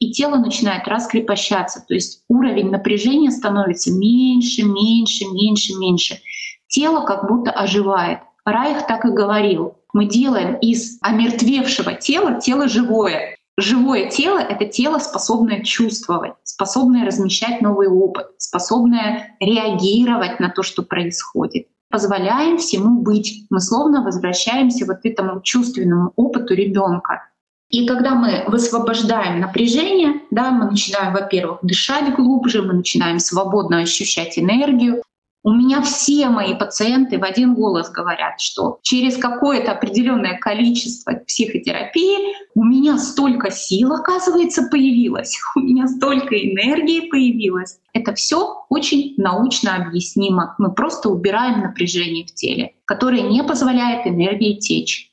и 0.00 0.10
тело 0.10 0.36
начинает 0.36 0.88
раскрепощаться. 0.88 1.84
То 1.86 1.94
есть 1.94 2.24
уровень 2.28 2.70
напряжения 2.70 3.30
становится 3.30 3.92
меньше, 3.92 4.64
меньше, 4.64 5.26
меньше, 5.26 5.74
меньше. 5.78 6.20
Тело 6.66 7.04
как 7.04 7.28
будто 7.28 7.52
оживает. 7.52 8.20
Райх 8.44 8.86
так 8.86 9.04
и 9.04 9.10
говорил. 9.10 9.74
Мы 9.92 10.06
делаем 10.06 10.56
из 10.56 10.98
омертвевшего 11.02 11.94
тела 11.94 12.40
тело 12.40 12.66
живое. 12.66 13.36
Живое 13.58 14.08
тело— 14.08 14.38
это 14.38 14.64
тело, 14.64 14.98
способное 14.98 15.62
чувствовать, 15.62 16.32
способное 16.44 17.04
размещать 17.04 17.60
новый 17.60 17.88
опыт, 17.88 18.28
способное 18.38 19.36
реагировать 19.38 20.40
на 20.40 20.48
то, 20.48 20.62
что 20.62 20.82
происходит. 20.82 21.66
Позволяем 21.90 22.56
всему 22.56 23.02
быть. 23.02 23.46
Мы 23.50 23.60
словно 23.60 24.02
возвращаемся 24.02 24.86
вот 24.86 25.00
этому 25.02 25.42
чувственному 25.42 26.12
опыту 26.16 26.54
ребенка. 26.54 27.29
И 27.70 27.86
когда 27.86 28.16
мы 28.16 28.44
высвобождаем 28.48 29.40
напряжение, 29.40 30.22
да, 30.30 30.50
мы 30.50 30.70
начинаем, 30.70 31.12
во-первых, 31.12 31.60
дышать 31.62 32.14
глубже, 32.16 32.62
мы 32.62 32.74
начинаем 32.74 33.20
свободно 33.20 33.78
ощущать 33.78 34.38
энергию. 34.38 35.02
У 35.42 35.52
меня 35.52 35.80
все 35.80 36.28
мои 36.28 36.54
пациенты 36.54 37.18
в 37.18 37.24
один 37.24 37.54
голос 37.54 37.88
говорят, 37.90 38.40
что 38.40 38.78
через 38.82 39.16
какое-то 39.16 39.72
определенное 39.72 40.36
количество 40.36 41.12
психотерапии 41.12 42.34
у 42.54 42.64
меня 42.64 42.98
столько 42.98 43.50
сил, 43.50 43.92
оказывается, 43.92 44.64
появилось, 44.70 45.38
у 45.56 45.60
меня 45.60 45.86
столько 45.86 46.36
энергии 46.36 47.08
появилось. 47.08 47.78
Это 47.94 48.14
все 48.14 48.64
очень 48.68 49.14
научно 49.16 49.76
объяснимо. 49.76 50.56
Мы 50.58 50.74
просто 50.74 51.08
убираем 51.08 51.60
напряжение 51.60 52.26
в 52.26 52.34
теле, 52.34 52.74
которое 52.84 53.22
не 53.22 53.42
позволяет 53.44 54.06
энергии 54.06 54.58
течь. 54.58 55.09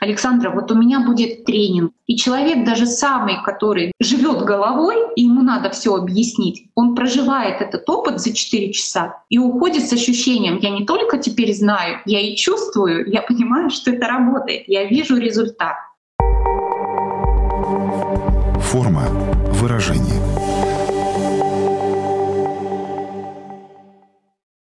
Александра, 0.00 0.50
вот 0.50 0.70
у 0.70 0.74
меня 0.74 1.00
будет 1.00 1.44
тренинг, 1.44 1.92
и 2.06 2.16
человек 2.16 2.64
даже 2.64 2.86
самый, 2.86 3.42
который 3.42 3.92
живет 4.00 4.42
головой, 4.42 4.96
и 5.16 5.22
ему 5.22 5.42
надо 5.42 5.70
все 5.70 5.94
объяснить, 5.94 6.70
он 6.74 6.94
проживает 6.94 7.60
этот 7.60 7.88
опыт 7.88 8.20
за 8.20 8.32
4 8.32 8.72
часа 8.72 9.22
и 9.28 9.38
уходит 9.38 9.88
с 9.88 9.92
ощущением, 9.92 10.58
я 10.58 10.70
не 10.70 10.86
только 10.86 11.18
теперь 11.18 11.54
знаю, 11.54 12.00
я 12.06 12.20
и 12.20 12.36
чувствую, 12.36 13.10
я 13.10 13.22
понимаю, 13.22 13.70
что 13.70 13.90
это 13.90 14.06
работает, 14.06 14.64
я 14.66 14.84
вижу 14.84 15.16
результат. 15.16 15.76
Форма 18.60 19.02
выражения. 19.52 20.25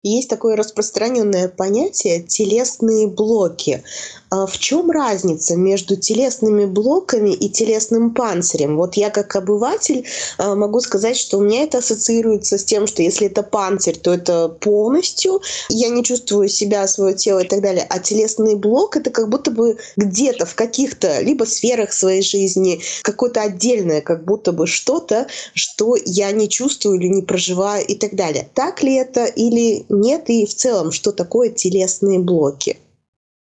Есть 0.05 0.28
такое 0.31 0.55
распространенное 0.55 1.49
понятие 1.49 2.23
телесные 2.23 3.09
блоки. 3.09 3.83
А 4.31 4.47
в 4.47 4.57
чем 4.57 4.93
разница 4.93 5.57
между 5.57 5.97
телесными 5.97 6.67
блоками 6.67 7.31
и 7.31 7.49
телесным 7.49 8.14
панцирем? 8.14 8.76
Вот 8.76 8.95
я 8.95 9.11
как 9.11 9.35
обыватель 9.35 10.07
а, 10.37 10.55
могу 10.55 10.81
сказать, 10.81 11.17
что 11.17 11.38
у 11.38 11.40
меня 11.40 11.64
это 11.64 11.78
ассоциируется 11.78 12.59
с 12.59 12.64
тем, 12.64 12.87
что 12.87 13.02
если 13.02 13.26
это 13.26 13.43
панцирь, 13.43 13.97
то 13.97 14.12
это 14.12 14.49
полностью, 14.49 15.40
я 15.69 15.88
не 15.88 16.05
чувствую 16.05 16.49
себя, 16.49 16.87
свое 16.87 17.14
тело 17.17 17.40
и 17.40 17.49
так 17.49 17.61
далее. 17.61 17.85
А 17.88 17.99
телесный 17.99 18.55
блок 18.55 18.97
это 18.97 19.11
как 19.11 19.28
будто 19.28 19.50
бы 19.50 19.78
где-то 19.97 20.47
в 20.47 20.55
каких-то 20.55 21.21
либо 21.23 21.43
сферах 21.43 21.93
своей 21.93 22.23
жизни, 22.23 22.81
какое-то 23.02 23.43
отдельное, 23.43 24.00
как 24.00 24.25
будто 24.25 24.52
бы 24.52 24.69
что-то, 24.69 25.26
что 25.55 25.97
я 26.05 26.31
не 26.31 26.49
чувствую 26.49 27.00
или 27.00 27.09
не 27.09 27.23
проживаю 27.23 27.85
и 27.85 27.97
так 27.97 28.14
далее. 28.14 28.49
Так 28.55 28.83
ли 28.83 28.95
это 28.95 29.25
или 29.25 29.88
нет? 29.88 30.28
И 30.28 30.47
в 30.47 30.54
целом, 30.54 30.92
что 30.92 31.12
такое 31.12 31.50
телесные 31.50 32.18
блоки? 32.18 32.78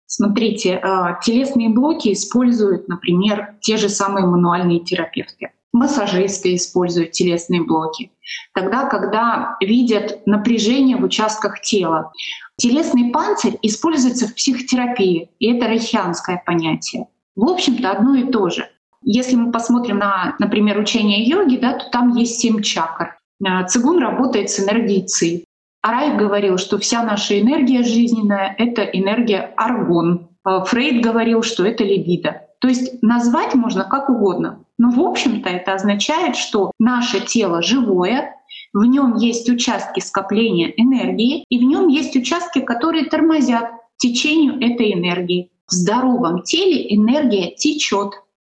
Смотрите, 0.05 0.79
а, 0.81 1.19
телесные 1.21 1.69
блоки 1.69 2.13
используют, 2.13 2.87
например, 2.87 3.55
те 3.61 3.77
же 3.77 3.89
самые 3.89 4.25
мануальные 4.25 4.79
терапевты. 4.79 5.51
Массажисты 5.73 6.55
используют 6.55 7.11
телесные 7.11 7.61
блоки. 7.61 8.11
Тогда, 8.53 8.85
когда 8.85 9.57
видят 9.61 10.25
напряжение 10.25 10.97
в 10.97 11.03
участках 11.03 11.61
тела. 11.61 12.11
Телесный 12.55 13.11
панцирь 13.11 13.59
используется 13.61 14.27
в 14.27 14.33
психотерапии, 14.33 15.29
и 15.39 15.53
это 15.53 15.67
рейхианское 15.67 16.41
понятие. 16.45 17.07
В 17.35 17.47
общем-то, 17.47 17.91
одно 17.91 18.15
и 18.15 18.31
то 18.31 18.49
же. 18.49 18.67
Если 19.03 19.35
мы 19.35 19.51
посмотрим 19.51 19.99
на, 19.99 20.35
например, 20.39 20.79
учение 20.79 21.23
йоги, 21.23 21.57
да, 21.57 21.73
то 21.73 21.89
там 21.91 22.15
есть 22.15 22.39
семь 22.39 22.61
чакр. 22.61 23.17
А, 23.45 23.63
цигун 23.65 23.99
работает 23.99 24.49
с 24.49 24.59
энергией 24.59 25.05
ци. 25.05 25.43
Арай 25.81 26.17
говорил, 26.17 26.57
что 26.57 26.77
вся 26.79 27.03
наша 27.03 27.39
энергия 27.39 27.83
жизненная— 27.83 28.55
это 28.57 28.83
энергия 28.83 29.53
аргон. 29.55 30.29
А 30.43 30.63
Фрейд 30.63 31.03
говорил, 31.03 31.43
что 31.43 31.65
это 31.65 31.83
либидо. 31.83 32.47
То 32.59 32.67
есть 32.67 33.01
назвать 33.03 33.53
можно 33.53 33.83
как 33.83 34.09
угодно. 34.09 34.65
Но 34.77 34.91
в 34.91 34.99
общем-то 34.99 35.49
это 35.49 35.73
означает, 35.73 36.35
что 36.35 36.71
наше 36.79 37.19
тело 37.19 37.61
живое, 37.61 38.35
в 38.73 38.83
нем 38.83 39.15
есть 39.15 39.49
участки 39.49 39.99
скопления 39.99 40.73
энергии, 40.75 41.43
и 41.49 41.59
в 41.59 41.63
нем 41.63 41.87
есть 41.87 42.15
участки, 42.15 42.59
которые 42.59 43.05
тормозят 43.05 43.71
течению 43.97 44.55
этой 44.61 44.93
энергии. 44.93 45.51
В 45.67 45.73
здоровом 45.73 46.43
теле 46.43 46.95
энергия 46.95 47.53
течет, 47.55 48.13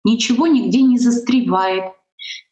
ничего 0.04 0.46
нигде 0.46 0.82
не 0.82 0.98
застревает, 0.98 1.92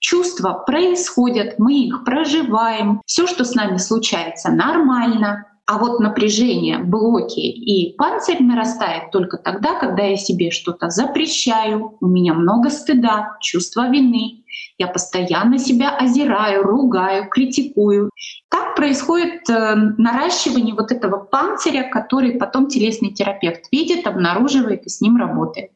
Чувства 0.01 0.63
происходят, 0.67 1.59
мы 1.59 1.87
их 1.87 2.05
проживаем. 2.05 3.03
Все, 3.07 3.27
что 3.27 3.45
с 3.45 3.55
нами 3.55 3.77
случается, 3.77 4.51
нормально. 4.51 5.47
А 5.69 5.79
вот 5.79 5.99
напряжение, 5.99 6.79
блоки 6.79 7.41
и 7.41 7.97
панцирь 7.97 8.41
нарастает 8.41 9.11
только 9.11 9.37
тогда, 9.37 9.75
когда 9.81 10.05
я 10.05 10.17
себе 10.17 10.53
что-то 10.53 10.91
запрещаю, 10.91 11.97
у 12.01 12.07
меня 12.07 12.35
много 12.35 12.71
стыда, 12.71 13.37
чувства 13.41 13.89
вины, 13.89 14.45
я 14.79 14.87
постоянно 14.87 15.59
себя 15.59 15.97
озираю, 15.97 16.63
ругаю, 16.63 17.29
критикую. 17.29 18.11
Так 18.49 18.77
происходит 18.77 19.51
э, 19.51 19.75
наращивание 19.99 20.75
вот 20.75 20.93
этого 20.93 21.19
панциря, 21.19 21.91
который 21.91 22.39
потом 22.39 22.69
телесный 22.69 23.13
терапевт 23.13 23.65
видит, 23.73 24.07
обнаруживает 24.07 24.87
и 24.87 24.89
с 24.89 25.01
ним 25.01 25.17
работает. 25.17 25.73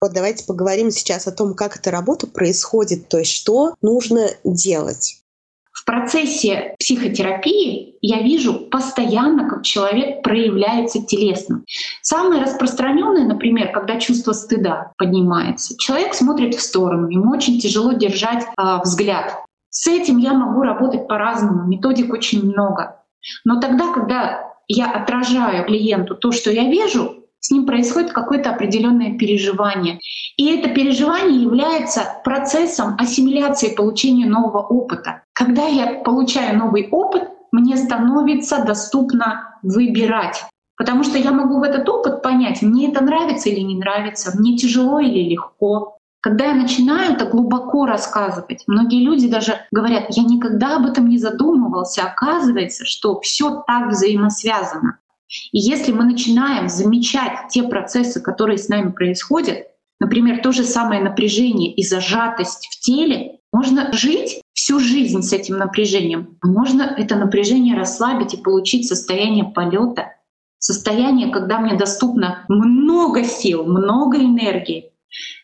Вот 0.00 0.12
давайте 0.12 0.44
поговорим 0.44 0.90
сейчас 0.90 1.26
о 1.26 1.32
том, 1.32 1.54
как 1.54 1.76
эта 1.76 1.90
работа 1.90 2.26
происходит, 2.26 3.08
то 3.08 3.18
есть 3.18 3.32
что 3.32 3.74
нужно 3.80 4.28
делать. 4.44 5.22
В 5.72 5.84
процессе 5.84 6.74
психотерапии 6.78 7.96
я 8.00 8.22
вижу 8.22 8.54
постоянно, 8.70 9.48
как 9.48 9.62
человек 9.62 10.22
проявляется 10.22 11.02
телесно. 11.02 11.64
Самое 12.02 12.42
распространенное, 12.42 13.26
например, 13.26 13.72
когда 13.72 14.00
чувство 14.00 14.32
стыда 14.32 14.92
поднимается, 14.96 15.76
человек 15.78 16.14
смотрит 16.14 16.54
в 16.54 16.62
сторону, 16.62 17.08
ему 17.08 17.30
очень 17.30 17.60
тяжело 17.60 17.92
держать 17.92 18.44
э, 18.44 18.78
взгляд. 18.82 19.44
С 19.68 19.86
этим 19.86 20.16
я 20.16 20.32
могу 20.32 20.62
работать 20.62 21.08
по-разному, 21.08 21.66
методик 21.66 22.12
очень 22.12 22.42
много. 22.42 23.02
Но 23.44 23.60
тогда, 23.60 23.92
когда 23.92 24.54
я 24.68 24.90
отражаю 24.90 25.66
клиенту 25.66 26.14
то, 26.14 26.32
что 26.32 26.50
я 26.50 26.64
вижу, 26.64 27.25
с 27.40 27.50
ним 27.50 27.66
происходит 27.66 28.12
какое-то 28.12 28.50
определенное 28.50 29.16
переживание. 29.16 30.00
И 30.36 30.46
это 30.54 30.68
переживание 30.68 31.42
является 31.42 32.20
процессом 32.24 32.96
ассимиляции 32.98 33.74
получения 33.74 34.26
нового 34.26 34.60
опыта. 34.60 35.22
Когда 35.32 35.66
я 35.66 36.02
получаю 36.02 36.58
новый 36.58 36.88
опыт, 36.90 37.24
мне 37.52 37.76
становится 37.76 38.64
доступно 38.64 39.58
выбирать. 39.62 40.44
Потому 40.76 41.04
что 41.04 41.18
я 41.18 41.32
могу 41.32 41.58
в 41.58 41.62
этот 41.62 41.88
опыт 41.88 42.22
понять, 42.22 42.60
мне 42.60 42.90
это 42.90 43.02
нравится 43.02 43.48
или 43.48 43.60
не 43.60 43.76
нравится, 43.76 44.32
мне 44.36 44.56
тяжело 44.56 45.00
или 45.00 45.30
легко. 45.30 45.96
Когда 46.20 46.46
я 46.46 46.54
начинаю 46.54 47.14
это 47.14 47.26
глубоко 47.26 47.86
рассказывать, 47.86 48.64
многие 48.66 49.02
люди 49.02 49.28
даже 49.28 49.54
говорят, 49.70 50.06
я 50.10 50.24
никогда 50.24 50.76
об 50.76 50.86
этом 50.86 51.08
не 51.08 51.18
задумывался, 51.18 52.02
оказывается, 52.02 52.84
что 52.84 53.20
все 53.20 53.62
так 53.66 53.88
взаимосвязано. 53.88 54.98
И 55.52 55.58
если 55.58 55.92
мы 55.92 56.04
начинаем 56.04 56.68
замечать 56.68 57.48
те 57.50 57.64
процессы, 57.64 58.20
которые 58.20 58.58
с 58.58 58.68
нами 58.68 58.90
происходят, 58.90 59.66
например, 59.98 60.40
то 60.42 60.52
же 60.52 60.62
самое 60.62 61.02
напряжение 61.02 61.74
и 61.74 61.82
зажатость 61.82 62.68
в 62.70 62.80
теле, 62.80 63.40
можно 63.52 63.92
жить 63.92 64.40
всю 64.52 64.78
жизнь 64.78 65.22
с 65.22 65.32
этим 65.32 65.58
напряжением, 65.58 66.38
можно 66.42 66.82
это 66.82 67.16
напряжение 67.16 67.76
расслабить 67.76 68.34
и 68.34 68.42
получить 68.42 68.86
состояние 68.86 69.44
полета, 69.44 70.12
состояние, 70.58 71.30
когда 71.30 71.58
мне 71.58 71.76
доступно 71.76 72.44
много 72.48 73.24
сил, 73.24 73.64
много 73.64 74.18
энергии. 74.18 74.92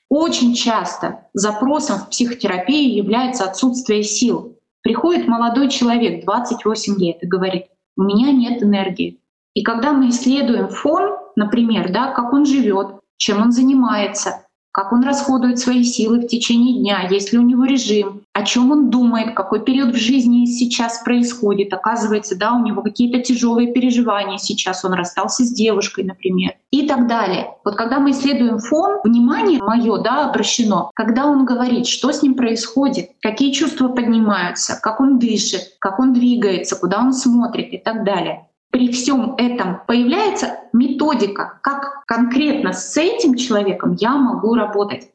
Очень 0.09 0.55
часто 0.55 1.27
запросом 1.33 1.99
в 1.99 2.11
психотерапии 2.11 2.97
является 2.97 3.45
отсутствие 3.45 4.03
сил. 4.03 4.59
Приходит 4.83 5.27
молодой 5.27 5.71
человек, 5.71 6.25
28 6.25 6.99
лет, 6.99 7.23
и 7.23 7.27
говорит, 7.27 7.67
у 7.97 8.03
меня 8.03 8.33
нет 8.33 8.63
энергии. 8.63 9.22
И 9.55 9.63
когда 9.63 9.93
мы 9.93 10.09
исследуем 10.09 10.69
фон, 10.69 11.17
например, 11.37 11.93
да, 11.93 12.13
как 12.13 12.33
он 12.33 12.47
живет, 12.47 13.01
чем 13.19 13.43
он 13.43 13.53
занимается, 13.53 14.43
как 14.73 14.91
он 14.91 15.05
расходует 15.05 15.59
свои 15.59 15.85
силы 15.85 16.21
в 16.21 16.27
течение 16.27 16.81
дня, 16.81 17.07
есть 17.11 17.31
ли 17.33 17.39
у 17.39 17.43
него 17.43 17.67
режим, 17.67 18.23
о 18.33 18.43
чем 18.43 18.71
он 18.71 18.89
думает, 18.89 19.35
какой 19.35 19.63
период 19.63 19.95
в 19.95 19.99
жизни 19.99 20.47
сейчас 20.47 21.03
происходит. 21.05 21.75
Оказывается, 21.75 22.39
да, 22.39 22.55
у 22.55 22.65
него 22.65 22.81
какие-то 22.81 23.21
тяжелые 23.21 23.71
переживания 23.73 24.39
сейчас, 24.39 24.83
он 24.85 24.95
расстался 24.95 25.45
с 25.45 25.53
девушкой, 25.53 26.05
например, 26.05 26.55
и 26.71 26.89
так 26.89 27.07
далее. 27.07 27.49
Вот 27.67 27.77
когда 27.77 28.01
мы 28.01 28.13
исследуем 28.13 28.59
фон, 28.59 29.01
внимание 29.05 29.63
мое 29.63 29.99
да, 29.99 30.31
обращено, 30.31 30.91
когда 30.95 31.27
он 31.27 31.45
говорит, 31.45 31.87
что 31.87 32.11
с 32.11 32.23
ним 32.23 32.35
происходит, 32.35 33.11
какие 33.21 33.53
чувства 33.53 33.89
поднимаются, 33.89 34.79
как 34.83 35.01
он 35.01 35.19
дышит, 35.19 35.77
как 35.81 36.01
он 36.01 36.15
двигается, 36.15 36.77
куда 36.77 37.01
он 37.01 37.13
смотрит 37.13 37.75
и 37.75 37.79
так 37.79 38.05
далее 38.05 38.47
при 38.73 38.91
всем 38.91 39.35
этом 39.37 39.83
появляется 39.87 40.59
методика, 40.73 41.61
как 41.63 42.05
конкретно 42.07 42.73
с 42.73 42.97
этим 42.97 43.35
человеком 43.35 43.97
я 44.01 44.17
могу 44.17 44.55
работать. 44.55 45.11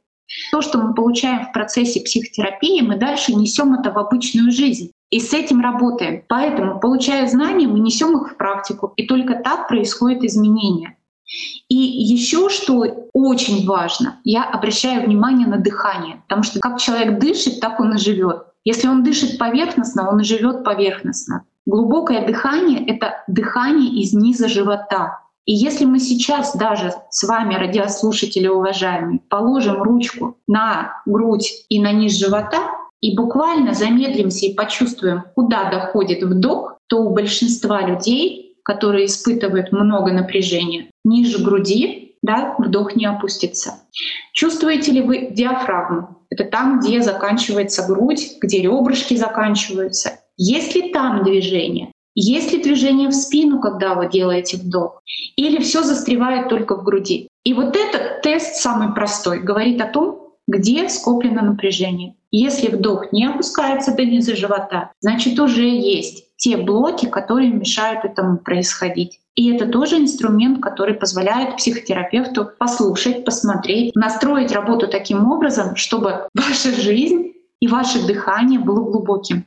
То, 0.51 0.61
что 0.61 0.77
мы 0.77 0.93
получаем 0.93 1.45
в 1.45 1.53
процессе 1.53 2.01
психотерапии, 2.01 2.81
мы 2.81 2.97
дальше 2.97 3.33
несем 3.33 3.73
это 3.73 3.91
в 3.91 3.97
обычную 3.97 4.51
жизнь. 4.51 4.91
И 5.09 5.19
с 5.19 5.33
этим 5.33 5.61
работаем. 5.61 6.23
Поэтому, 6.27 6.79
получая 6.79 7.27
знания, 7.27 7.67
мы 7.67 7.79
несем 7.79 8.21
их 8.21 8.33
в 8.33 8.37
практику. 8.37 8.93
И 8.97 9.07
только 9.07 9.35
так 9.35 9.67
происходит 9.69 10.23
изменение. 10.23 10.97
И 11.69 11.75
еще 11.75 12.49
что 12.49 12.85
очень 13.13 13.65
важно, 13.65 14.19
я 14.23 14.43
обращаю 14.43 15.05
внимание 15.05 15.47
на 15.47 15.57
дыхание, 15.57 16.21
потому 16.27 16.43
что 16.43 16.59
как 16.59 16.79
человек 16.79 17.19
дышит, 17.19 17.59
так 17.59 17.79
он 17.79 17.95
и 17.95 17.97
живет. 17.97 18.43
Если 18.63 18.87
он 18.87 19.03
дышит 19.03 19.37
поверхностно, 19.37 20.09
он 20.09 20.21
и 20.21 20.23
живет 20.23 20.63
поверхностно. 20.63 21.45
Глубокое 21.67 22.25
дыхание— 22.25 22.81
это 22.87 23.25
дыхание 23.27 24.01
из 24.01 24.13
низа 24.13 24.47
живота. 24.47 25.19
И 25.43 25.53
если 25.53 25.83
мы 25.83 25.99
сейчас 25.99 26.55
даже 26.55 26.93
с 27.09 27.27
вами, 27.27 27.55
радиослушатели 27.55 28.47
уважаемые, 28.47 29.19
положим 29.29 29.83
ручку 29.83 30.37
на 30.47 31.01
грудь 31.05 31.65
и 31.67 31.81
на 31.81 31.91
низ 31.91 32.17
живота, 32.17 32.71
и 33.01 33.17
буквально 33.17 33.73
замедлимся 33.73 34.45
и 34.45 34.53
почувствуем, 34.53 35.23
куда 35.35 35.69
доходит 35.69 36.23
вдох, 36.23 36.77
то 36.87 37.01
у 37.01 37.13
большинства 37.13 37.81
людей, 37.81 38.55
которые 38.63 39.07
испытывают 39.07 39.73
много 39.73 40.13
напряжения, 40.13 40.89
ниже 41.03 41.43
груди 41.43 42.15
да, 42.21 42.55
вдох 42.57 42.95
не 42.95 43.05
опустится. 43.05 43.81
Чувствуете 44.33 44.91
ли 44.91 45.01
вы 45.01 45.29
диафрагму? 45.31 46.25
Это 46.29 46.45
там, 46.45 46.79
где 46.79 47.01
заканчивается 47.01 47.85
грудь, 47.87 48.37
где 48.41 48.61
ребрышки 48.61 49.15
заканчиваются. 49.15 50.19
Есть 50.37 50.75
ли 50.75 50.91
там 50.91 51.23
движение? 51.23 51.91
Есть 52.13 52.51
ли 52.51 52.61
движение 52.61 53.09
в 53.09 53.13
спину, 53.13 53.59
когда 53.59 53.93
вы 53.95 54.09
делаете 54.09 54.57
вдох? 54.57 55.01
Или 55.35 55.61
все 55.61 55.83
застревает 55.83 56.49
только 56.49 56.75
в 56.75 56.83
груди? 56.83 57.27
И 57.43 57.53
вот 57.53 57.75
этот 57.75 58.21
тест 58.21 58.55
самый 58.55 58.93
простой 58.93 59.39
говорит 59.39 59.81
о 59.81 59.87
том, 59.87 60.33
где 60.47 60.89
скоплено 60.89 61.41
напряжение. 61.41 62.15
Если 62.31 62.67
вдох 62.67 63.11
не 63.11 63.25
опускается 63.25 63.93
до 63.95 64.05
низа 64.05 64.35
живота, 64.35 64.91
значит 64.99 65.39
уже 65.39 65.67
есть 65.67 66.25
те 66.37 66.57
блоки, 66.57 67.05
которые 67.05 67.51
мешают 67.51 68.05
этому 68.05 68.37
происходить. 68.37 69.19
И 69.35 69.51
это 69.53 69.67
тоже 69.67 69.97
инструмент, 69.97 70.61
который 70.61 70.95
позволяет 70.95 71.57
психотерапевту 71.57 72.49
послушать, 72.57 73.25
посмотреть, 73.25 73.95
настроить 73.95 74.51
работу 74.51 74.87
таким 74.87 75.31
образом, 75.31 75.75
чтобы 75.75 76.27
ваша 76.33 76.71
жизнь 76.71 77.33
и 77.59 77.67
ваше 77.67 78.05
дыхание 78.05 78.59
было 78.59 78.81
глубоким. 78.81 79.45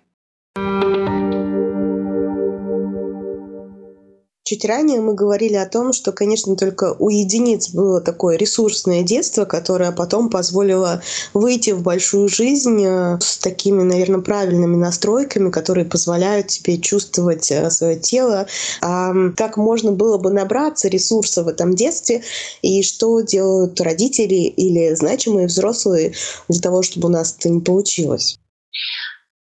Чуть 4.50 4.64
ранее 4.64 5.00
мы 5.00 5.14
говорили 5.14 5.54
о 5.54 5.64
том, 5.64 5.92
что, 5.92 6.10
конечно, 6.10 6.56
только 6.56 6.96
у 6.98 7.08
единиц 7.08 7.68
было 7.68 8.00
такое 8.00 8.36
ресурсное 8.36 9.04
детство, 9.04 9.44
которое 9.44 9.92
потом 9.92 10.28
позволило 10.28 11.02
выйти 11.34 11.70
в 11.70 11.82
большую 11.82 12.26
жизнь 12.26 12.84
э, 12.84 13.20
с 13.20 13.38
такими, 13.38 13.84
наверное, 13.84 14.22
правильными 14.22 14.74
настройками, 14.74 15.52
которые 15.52 15.84
позволяют 15.84 16.48
тебе 16.48 16.78
чувствовать 16.78 17.48
э, 17.52 17.70
свое 17.70 17.96
тело. 17.96 18.48
А 18.80 19.12
как 19.36 19.56
можно 19.56 19.92
было 19.92 20.18
бы 20.18 20.32
набраться 20.32 20.88
ресурса 20.88 21.44
в 21.44 21.46
этом 21.46 21.76
детстве 21.76 22.24
и 22.60 22.82
что 22.82 23.20
делают 23.20 23.80
родители 23.80 24.34
или 24.34 24.96
значимые 24.96 25.46
взрослые 25.46 26.14
для 26.48 26.60
того, 26.60 26.82
чтобы 26.82 27.06
у 27.06 27.12
нас 27.12 27.36
это 27.38 27.50
не 27.50 27.60
получилось? 27.60 28.36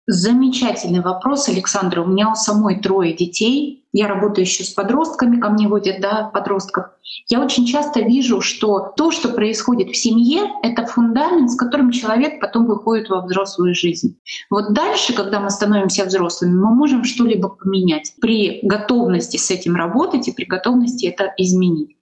Замечательный 0.10 1.02
вопрос, 1.02 1.50
Александра. 1.50 2.02
У 2.02 2.06
меня 2.06 2.32
у 2.32 2.36
самой 2.36 2.80
трое 2.80 3.13
детей. 3.13 3.84
Я 3.91 4.08
работаю 4.08 4.46
еще 4.46 4.63
с 4.63 4.70
подростками, 4.70 5.38
ко 5.38 5.50
мне 5.50 5.67
водят 5.67 6.00
да, 6.00 6.32
подростков. 6.34 6.86
Я 7.28 7.43
очень 7.43 7.65
часто 7.65 8.00
вижу, 8.00 8.39
что 8.39 8.93
то, 8.96 9.12
что 9.12 9.28
происходит 9.28 9.89
в 9.89 9.98
семье, 9.98 10.50
это 10.63 10.86
фундамент, 10.86 11.52
с 11.52 11.58
которым 11.58 11.91
человек 11.91 12.39
потом 12.39 12.67
выходит 12.67 13.10
во 13.10 13.20
взрослую 13.20 13.76
жизнь. 13.76 14.17
Вот 14.50 14.72
дальше, 14.72 15.13
когда 15.13 15.41
мы 15.41 15.50
становимся 15.50 16.06
взрослыми, 16.06 16.54
мы 16.54 16.74
можем 16.74 17.04
что-либо 17.04 17.50
поменять 17.50 18.13
при 18.22 18.60
готовности 18.63 19.36
с 19.36 19.52
этим 19.52 19.76
работать 19.76 20.26
и 20.30 20.32
при 20.32 20.46
готовности 20.46 21.06
это 21.06 21.34
изменить. 21.36 21.98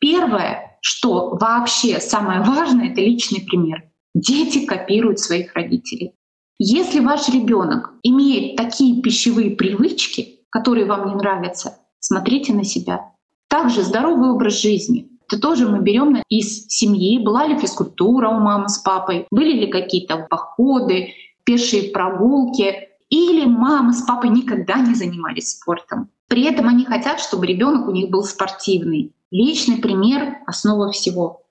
Первое, 0.00 0.78
что 0.80 1.36
вообще 1.38 2.00
самое 2.00 2.40
важное, 2.40 2.90
это 2.90 3.02
личный 3.02 3.42
пример. 3.42 3.84
Дети 4.14 4.64
копируют 4.64 5.18
своих 5.18 5.52
родителей. 5.54 6.14
Если 6.58 7.00
ваш 7.00 7.28
ребенок 7.28 7.94
имеет 8.04 8.56
такие 8.56 9.02
пищевые 9.02 9.50
привычки, 9.50 10.40
которые 10.50 10.86
вам 10.86 11.08
не 11.08 11.14
нравятся, 11.16 11.78
смотрите 11.98 12.54
на 12.54 12.62
себя. 12.62 13.10
Также 13.48 13.82
здоровый 13.82 14.30
образ 14.30 14.60
жизни. 14.60 15.08
Это 15.26 15.40
тоже 15.40 15.68
мы 15.68 15.80
берем 15.80 16.22
из 16.28 16.66
семьи. 16.68 17.18
Была 17.18 17.46
ли 17.46 17.58
физкультура 17.58 18.28
у 18.28 18.38
мамы 18.38 18.68
с 18.68 18.78
папой? 18.78 19.26
Были 19.32 19.52
ли 19.60 19.66
какие-то 19.66 20.26
походы, 20.30 21.08
пешие 21.42 21.90
прогулки? 21.90 22.88
Или 23.10 23.46
мама 23.46 23.92
с 23.92 24.02
папой 24.02 24.30
никогда 24.30 24.76
не 24.80 24.94
занимались 24.94 25.58
спортом? 25.58 26.08
При 26.28 26.44
этом 26.44 26.68
они 26.68 26.84
хотят, 26.84 27.20
чтобы 27.20 27.46
ребенок 27.46 27.88
у 27.88 27.90
них 27.90 28.10
был 28.10 28.22
спортивный. 28.22 29.12
Личный 29.30 29.78
пример— 29.78 30.38
основа 30.46 30.92
всего. 30.92 31.43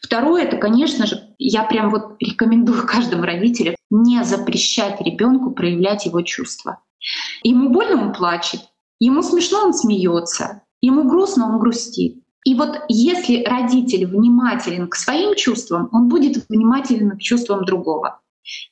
Второе, 0.00 0.44
это, 0.44 0.56
конечно 0.56 1.06
же, 1.06 1.34
я 1.38 1.64
прям 1.64 1.90
вот 1.90 2.16
рекомендую 2.20 2.86
каждому 2.86 3.24
родителю 3.24 3.76
не 3.90 4.22
запрещать 4.24 5.00
ребенку 5.00 5.52
проявлять 5.52 6.06
его 6.06 6.22
чувства. 6.22 6.80
Ему 7.42 7.70
больно, 7.70 8.00
он 8.00 8.12
плачет, 8.12 8.60
ему 8.98 9.22
смешно, 9.22 9.64
он 9.64 9.74
смеется, 9.74 10.62
ему 10.80 11.08
грустно, 11.08 11.46
он 11.46 11.58
грустит. 11.58 12.22
И 12.44 12.54
вот 12.54 12.80
если 12.88 13.42
родитель 13.42 14.06
внимателен 14.06 14.88
к 14.88 14.96
своим 14.96 15.34
чувствам, 15.34 15.88
он 15.92 16.08
будет 16.08 16.48
внимателен 16.48 17.16
к 17.16 17.20
чувствам 17.20 17.64
другого. 17.64 18.20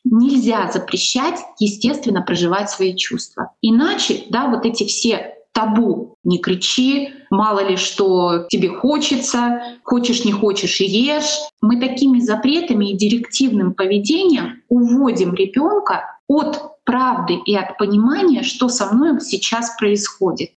Нельзя 0.04 0.70
запрещать, 0.70 1.40
естественно, 1.58 2.20
проживать 2.20 2.68
свои 2.68 2.94
чувства. 2.94 3.54
Иначе, 3.62 4.24
да, 4.28 4.48
вот 4.48 4.66
эти 4.66 4.86
все 4.86 5.34
табу. 5.52 6.16
Не 6.24 6.38
кричи, 6.38 7.10
мало 7.30 7.66
ли 7.66 7.76
что 7.76 8.46
тебе 8.48 8.68
хочется, 8.68 9.78
хочешь 9.82 10.24
не 10.24 10.32
хочешь 10.32 10.80
и 10.80 10.84
ешь. 10.84 11.38
Мы 11.60 11.80
такими 11.80 12.20
запретами 12.20 12.90
и 12.90 12.96
директивным 12.96 13.74
поведением 13.74 14.62
уводим 14.68 15.34
ребенка 15.34 16.18
от 16.28 16.84
правды 16.84 17.34
и 17.44 17.54
от 17.54 17.76
понимания, 17.78 18.42
что 18.42 18.68
со 18.68 18.92
мной 18.92 19.20
сейчас 19.20 19.76
происходит. 19.78 20.50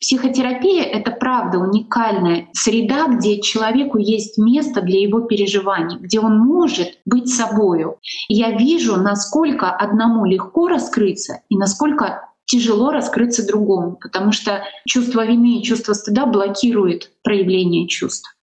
Психотерапия— 0.00 0.82
это 0.84 1.10
правда 1.10 1.58
уникальная 1.58 2.46
среда, 2.52 3.08
где 3.08 3.40
человеку 3.40 3.98
есть 3.98 4.38
место 4.38 4.80
для 4.80 5.00
его 5.00 5.22
переживаний, 5.22 5.98
где 5.98 6.20
он 6.20 6.38
может 6.38 7.00
быть 7.04 7.28
собою. 7.28 7.96
я 8.28 8.52
вижу, 8.52 8.96
насколько 8.96 9.70
одному 9.70 10.24
легко 10.24 10.68
раскрыться 10.68 11.40
и 11.48 11.56
насколько 11.56 12.28
тяжело 12.48 12.90
раскрыться 12.90 13.46
другому, 13.46 13.96
потому 14.00 14.32
что 14.32 14.64
чувство 14.86 15.24
вины 15.24 15.58
и 15.58 15.62
чувство 15.62 15.92
стыда 15.92 16.26
блокирует 16.26 17.12
проявление 17.22 17.86
чувств. 17.86 18.34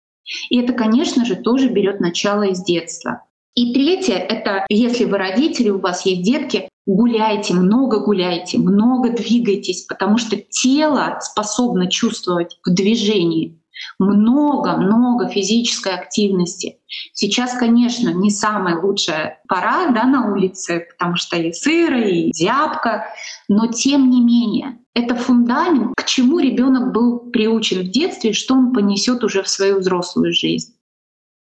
И 0.49 0.59
это, 0.59 0.73
конечно 0.73 1.25
же, 1.25 1.35
тоже 1.35 1.69
берет 1.69 1.99
начало 1.99 2.43
из 2.43 2.63
детства. 2.63 3.23
И 3.55 3.73
третье— 3.73 4.13
это 4.29 4.65
если 4.69 5.05
вы 5.05 5.17
родители, 5.17 5.69
у 5.69 5.79
вас 5.79 6.05
есть 6.05 6.23
детки, 6.23 6.69
гуляйте, 6.85 7.53
много 7.53 7.99
гуляйте, 7.99 8.57
много 8.57 9.09
двигайтесь, 9.09 9.83
потому 9.83 10.17
что 10.17 10.35
тело 10.35 11.17
способно 11.21 11.89
чувствовать 11.89 12.59
в 12.65 12.73
движении 12.73 13.59
много-много 13.99 15.27
физической 15.27 15.93
активности. 15.93 16.79
Сейчас, 17.13 17.57
конечно, 17.57 18.09
не 18.09 18.31
самая 18.31 18.79
лучшая 18.79 19.41
пора 19.47 19.87
да, 19.91 20.03
на 20.03 20.31
улице, 20.31 20.87
потому 20.91 21.15
что 21.15 21.37
и 21.37 21.51
сыро, 21.51 22.01
и 22.01 22.31
зябко, 22.33 23.05
но 23.47 23.67
тем 23.67 24.09
не 24.09 24.21
менее, 24.21 24.79
это 24.93 25.15
фундамент, 25.15 25.93
к 25.95 26.05
чему 26.05 26.39
ребенок 26.39 26.93
был 26.93 27.19
приучен 27.31 27.81
в 27.81 27.91
детстве, 27.91 28.33
что 28.33 28.53
он 28.53 28.73
понесет 28.73 29.23
уже 29.23 29.43
в 29.43 29.49
свою 29.49 29.79
взрослую 29.79 30.33
жизнь. 30.33 30.74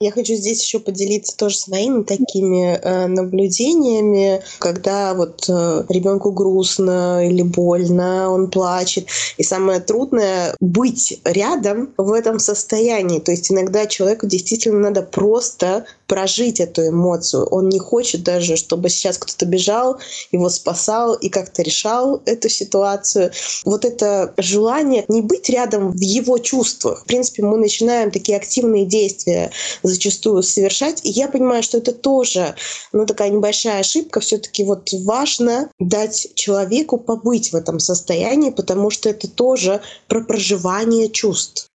Я 0.02 0.14
хочу 0.14 0.36
здесь 0.36 0.64
еще 0.64 0.80
поделиться 0.80 1.36
тоже 1.36 1.58
своими 1.58 2.04
такими 2.04 2.80
э, 2.82 3.08
наблюдениями, 3.08 4.42
когда 4.58 5.14
вот 5.14 5.44
э, 5.50 5.84
ребенку 5.90 6.32
грустно 6.32 7.28
или 7.28 7.42
больно, 7.42 8.32
он 8.32 8.50
плачет. 8.50 9.08
И 9.36 9.44
самое 9.44 9.82
трудное— 9.82 10.56
быть 10.62 11.20
рядом 11.26 11.94
в 11.98 12.14
этом 12.14 12.40
состоянии. 12.40 13.20
То 13.20 13.32
есть 13.32 13.52
иногда 13.52 13.88
человеку 13.88 14.26
действительно 14.26 14.80
надо 14.80 15.02
просто 15.02 15.86
прожить 16.08 16.62
эту 16.62 16.88
эмоцию. 16.88 17.46
Он 17.48 17.68
не 17.68 17.80
хочет 17.80 18.24
даже, 18.24 18.56
чтобы 18.56 18.88
сейчас 18.88 19.18
кто-то 19.18 19.46
бежал, 19.46 20.00
его 20.32 20.48
спасал 20.48 21.14
и 21.14 21.28
как-то 21.28 21.62
решал 21.62 22.22
эту 22.26 22.48
ситуацию. 22.48 23.32
Вот 23.66 23.84
это 23.84 24.34
желание 24.38 25.04
не 25.10 25.22
быть 25.22 25.50
рядом 25.50 25.92
в 25.92 26.00
его 26.00 26.38
чувствах. 26.38 27.02
В 27.02 27.06
принципе, 27.06 27.44
мы 27.44 27.58
начинаем 27.58 28.12
такие 28.12 28.38
активные 28.38 28.86
действия 28.86 29.52
зачастую 29.90 30.44
совершать. 30.44 31.06
И 31.06 31.10
я 31.10 31.28
понимаю, 31.28 31.64
что 31.64 31.78
это 31.78 31.92
тоже 31.92 32.56
ну, 32.94 33.06
такая 33.06 33.30
небольшая 33.30 33.80
ошибка. 33.80 34.20
все 34.20 34.38
таки 34.38 34.64
вот 34.64 34.90
важно 35.06 35.70
дать 35.80 36.32
человеку 36.36 36.98
побыть 36.98 37.52
в 37.52 37.56
этом 37.56 37.80
состоянии, 37.80 38.52
потому 38.52 38.90
что 38.90 39.10
это 39.10 39.30
тоже 39.30 39.82
про 40.08 40.22
проживание 40.24 41.10
чувств. 41.10 41.70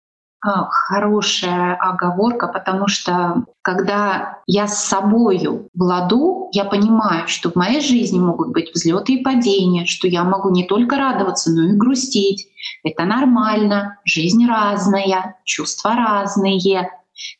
А, 0.46 0.68
хорошая 0.68 1.74
оговорка, 1.76 2.48
потому 2.48 2.86
что 2.86 3.46
когда 3.62 4.40
я 4.46 4.68
с 4.68 4.84
собою 4.84 5.70
в 5.72 5.82
ладу, 5.82 6.50
я 6.52 6.66
понимаю, 6.66 7.28
что 7.28 7.50
в 7.50 7.54
моей 7.54 7.80
жизни 7.80 8.18
могут 8.18 8.52
быть 8.52 8.70
взлеты 8.74 9.14
и 9.14 9.22
падения, 9.22 9.86
что 9.86 10.06
я 10.06 10.22
могу 10.22 10.50
не 10.50 10.64
только 10.64 10.96
радоваться, 10.96 11.50
но 11.50 11.62
и 11.62 11.72
грустить. 11.72 12.48
Это 12.82 13.06
нормально, 13.06 13.98
жизнь 14.04 14.46
разная, 14.46 15.36
чувства 15.44 15.94
разные. 15.94 16.90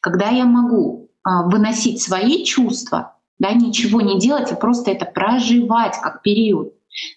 Когда 0.00 0.28
я 0.28 0.44
могу 0.44 1.10
а, 1.22 1.44
выносить 1.44 2.02
свои 2.02 2.44
чувства, 2.44 3.16
да, 3.38 3.52
ничего 3.52 4.00
не 4.00 4.18
делать, 4.18 4.52
а 4.52 4.56
просто 4.56 4.90
это 4.90 5.04
проживать 5.06 5.96
как 6.02 6.22
период, 6.22 6.72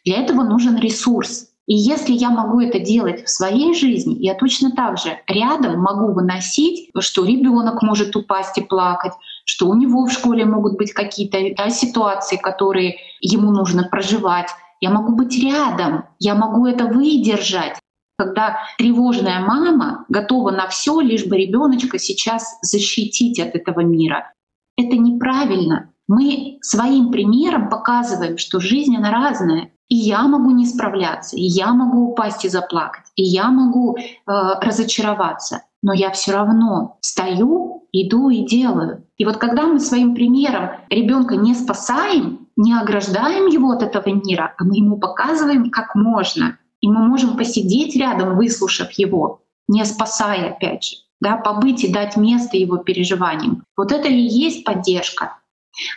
для 0.06 0.18
этого 0.18 0.44
нужен 0.44 0.78
ресурс. 0.78 1.50
И 1.68 1.76
если 1.76 2.14
я 2.14 2.30
могу 2.30 2.62
это 2.62 2.80
делать 2.80 3.26
в 3.26 3.30
своей 3.30 3.76
жизни, 3.76 4.16
я 4.20 4.36
точно 4.36 4.72
так 4.72 4.98
же 4.98 5.20
рядом 5.28 5.82
могу 5.82 6.14
выносить, 6.14 6.90
что 7.00 7.26
ребенок 7.26 7.82
может 7.82 8.16
упасть 8.16 8.58
и 8.58 8.64
плакать, 8.64 9.12
что 9.46 9.68
у 9.68 9.76
него 9.76 10.06
в 10.06 10.12
школе 10.12 10.46
могут 10.46 10.78
быть 10.78 10.94
какие-то 10.94 11.38
да, 11.58 11.70
ситуации, 11.70 12.38
которые 12.38 12.96
ему 13.20 13.52
нужно 13.52 13.84
проживать. 13.84 14.48
Я 14.80 14.92
могу 14.92 15.14
быть 15.14 15.38
рядом, 15.44 16.06
я 16.20 16.36
могу 16.36 16.66
это 16.66 16.86
выдержать. 16.86 17.78
Когда 18.18 18.58
тревожная 18.78 19.40
мама 19.40 20.06
готова 20.10 20.52
на 20.52 20.68
все, 20.68 21.00
лишь 21.00 21.26
бы 21.26 21.38
ребеночка 21.38 22.00
сейчас 22.00 22.58
защитить 22.62 23.40
от 23.40 23.56
этого 23.56 23.82
мира. 23.82 24.34
Это 24.76 24.98
неправильно. 24.98 25.92
Мы 26.08 26.58
своим 26.62 27.12
примером 27.12 27.70
показываем, 27.70 28.38
что 28.38 28.60
жизнь 28.60 28.96
она 28.96 29.12
разная, 29.12 29.72
и 29.90 29.96
я 29.96 30.24
могу 30.28 30.52
не 30.52 30.66
справляться, 30.66 31.36
и 31.38 31.44
я 31.44 31.74
могу 31.74 32.12
упасть 32.12 32.46
и 32.46 32.50
заплакать, 32.50 33.06
и 33.16 33.24
я 33.24 33.50
могу 33.50 33.98
э, 33.98 34.02
разочароваться, 34.26 35.64
но 35.82 35.94
я 35.94 36.12
все 36.12 36.34
равно 36.34 36.98
стою, 37.02 37.88
иду 37.92 38.30
и 38.30 38.46
делаю. 38.46 39.06
И 39.18 39.26
вот 39.26 39.38
когда 39.38 39.64
мы 39.64 39.80
своим 39.80 40.14
примером 40.14 40.72
ребенка 40.90 41.36
не 41.36 41.54
спасаем, 41.56 42.48
не 42.56 42.74
ограждаем 42.74 43.48
его 43.48 43.72
от 43.72 43.84
этого 43.84 44.10
мира, 44.10 44.54
а 44.58 44.64
мы 44.64 44.78
ему 44.78 44.98
показываем, 44.98 45.70
как 45.70 45.96
можно, 45.96 46.58
и 46.88 46.90
мы 46.90 47.06
можем 47.06 47.36
посидеть 47.36 47.98
рядом, 47.98 48.38
выслушав 48.38 48.92
его, 48.92 49.42
не 49.68 49.84
спасая 49.84 50.52
опять 50.52 50.86
же, 50.86 50.96
да, 51.20 51.36
побыть 51.36 51.84
и 51.84 51.92
дать 51.92 52.16
место 52.16 52.56
его 52.56 52.78
переживаниям. 52.78 53.66
Вот 53.76 53.92
это 53.92 54.08
и 54.08 54.22
есть 54.22 54.64
поддержка. 54.64 55.38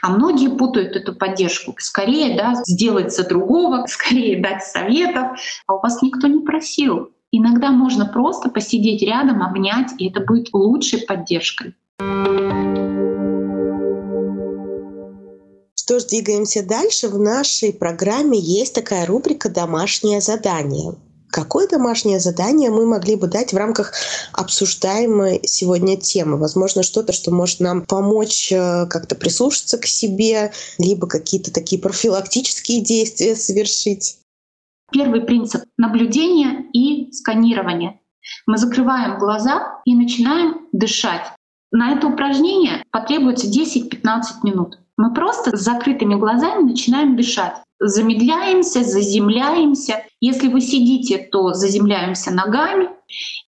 А 0.03 0.11
многие 0.11 0.49
путают 0.49 0.97
эту 0.97 1.15
поддержку. 1.15 1.77
Скорее 1.79 2.37
да, 2.37 2.55
сделать 2.67 3.15
за 3.15 3.27
другого, 3.27 3.85
скорее 3.89 4.43
дать 4.43 4.65
советов, 4.65 5.39
а 5.69 5.75
у 5.75 5.81
вас 5.81 6.03
никто 6.03 6.27
не 6.27 6.41
просил. 6.41 7.11
Иногда 7.31 7.71
можно 7.71 8.05
просто 8.05 8.51
посидеть 8.51 9.03
рядом, 9.03 9.45
обнять, 9.45 9.93
и 9.99 10.09
это 10.09 10.21
будет 10.21 10.49
лучшей 10.53 11.03
поддержкой. 11.03 11.77
Что 15.83 15.99
ж, 15.99 16.05
двигаемся 16.05 16.63
дальше. 16.63 17.09
В 17.09 17.19
нашей 17.19 17.73
программе 17.73 18.39
есть 18.39 18.75
такая 18.75 19.07
рубрика 19.07 19.49
«Домашнее 19.49 20.21
задание». 20.21 20.95
Какое 21.31 21.67
домашнее 21.67 22.21
задание 22.21 22.69
мы 22.69 22.85
могли 22.85 23.17
бы 23.17 23.29
дать 23.29 23.55
в 23.55 23.57
рамках 23.57 23.95
обсуждаемой 24.35 25.41
сегодня 25.45 25.97
темы? 25.97 26.37
Возможно, 26.37 26.83
что-то, 26.83 27.15
что 27.15 27.31
может 27.31 27.61
нам 27.61 27.87
помочь 27.87 28.53
э, 28.53 28.87
как-то 28.91 29.15
прислушаться 29.15 29.79
к 29.79 29.87
себе, 29.87 30.53
либо 30.77 31.07
какие-то 31.07 31.51
такие 31.51 31.81
профилактические 31.81 32.83
действия 32.83 33.35
совершить. 33.35 34.19
Первый 34.93 35.23
принцип— 35.23 35.63
наблюдение 35.79 36.67
и 36.75 37.11
сканирование. 37.13 38.01
Мы 38.47 38.59
закрываем 38.59 39.19
глаза 39.19 39.81
и 39.87 39.95
начинаем 39.95 40.69
дышать. 40.73 41.33
На 41.73 41.93
это 41.93 42.07
упражнение 42.07 42.85
потребуется 42.91 43.47
10-15 43.47 44.43
минут. 44.43 44.77
Мы 45.01 45.15
просто 45.15 45.57
с 45.57 45.61
закрытыми 45.61 46.15
глазами 46.15 46.63
начинаем 46.63 47.17
дышать 47.17 47.55
замедляемся, 47.81 48.85
заземляемся. 48.85 50.05
Если 50.21 50.49
вы 50.49 50.61
сидите, 50.61 51.19
то 51.33 51.55
заземляемся 51.55 52.31
ногами, 52.31 52.91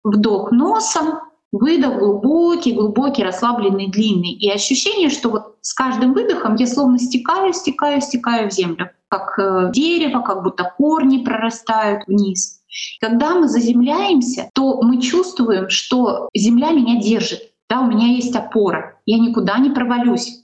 вдох 0.02 0.50
носом, 0.50 1.20
выдох 1.52 1.98
глубокий, 2.00 2.72
глубокий, 2.72 3.22
расслабленный, 3.22 3.88
длинный. 3.88 4.32
И 4.32 4.50
ощущение, 4.50 5.08
что 5.08 5.30
вот 5.30 5.56
с 5.60 5.72
каждым 5.72 6.12
выдохом 6.12 6.56
я 6.56 6.66
словно 6.66 6.98
стекаю, 6.98 7.52
стекаю, 7.52 8.00
стекаю 8.00 8.50
в 8.50 8.52
землю, 8.52 8.90
как 9.08 9.38
э, 9.38 9.70
дерево, 9.72 10.22
как 10.22 10.42
будто 10.42 10.74
корни 10.76 11.18
прорастают 11.18 12.02
вниз. 12.08 12.62
Когда 13.00 13.36
мы 13.36 13.48
заземляемся, 13.48 14.50
то 14.52 14.82
мы 14.82 15.00
чувствуем, 15.00 15.70
что 15.70 16.28
земля 16.34 16.72
меня 16.72 17.00
держит, 17.00 17.40
да, 17.70 17.80
у 17.80 17.86
меня 17.86 18.08
есть 18.08 18.34
опора, 18.34 19.00
я 19.06 19.18
никуда 19.18 19.58
не 19.58 19.70
провалюсь. 19.70 20.42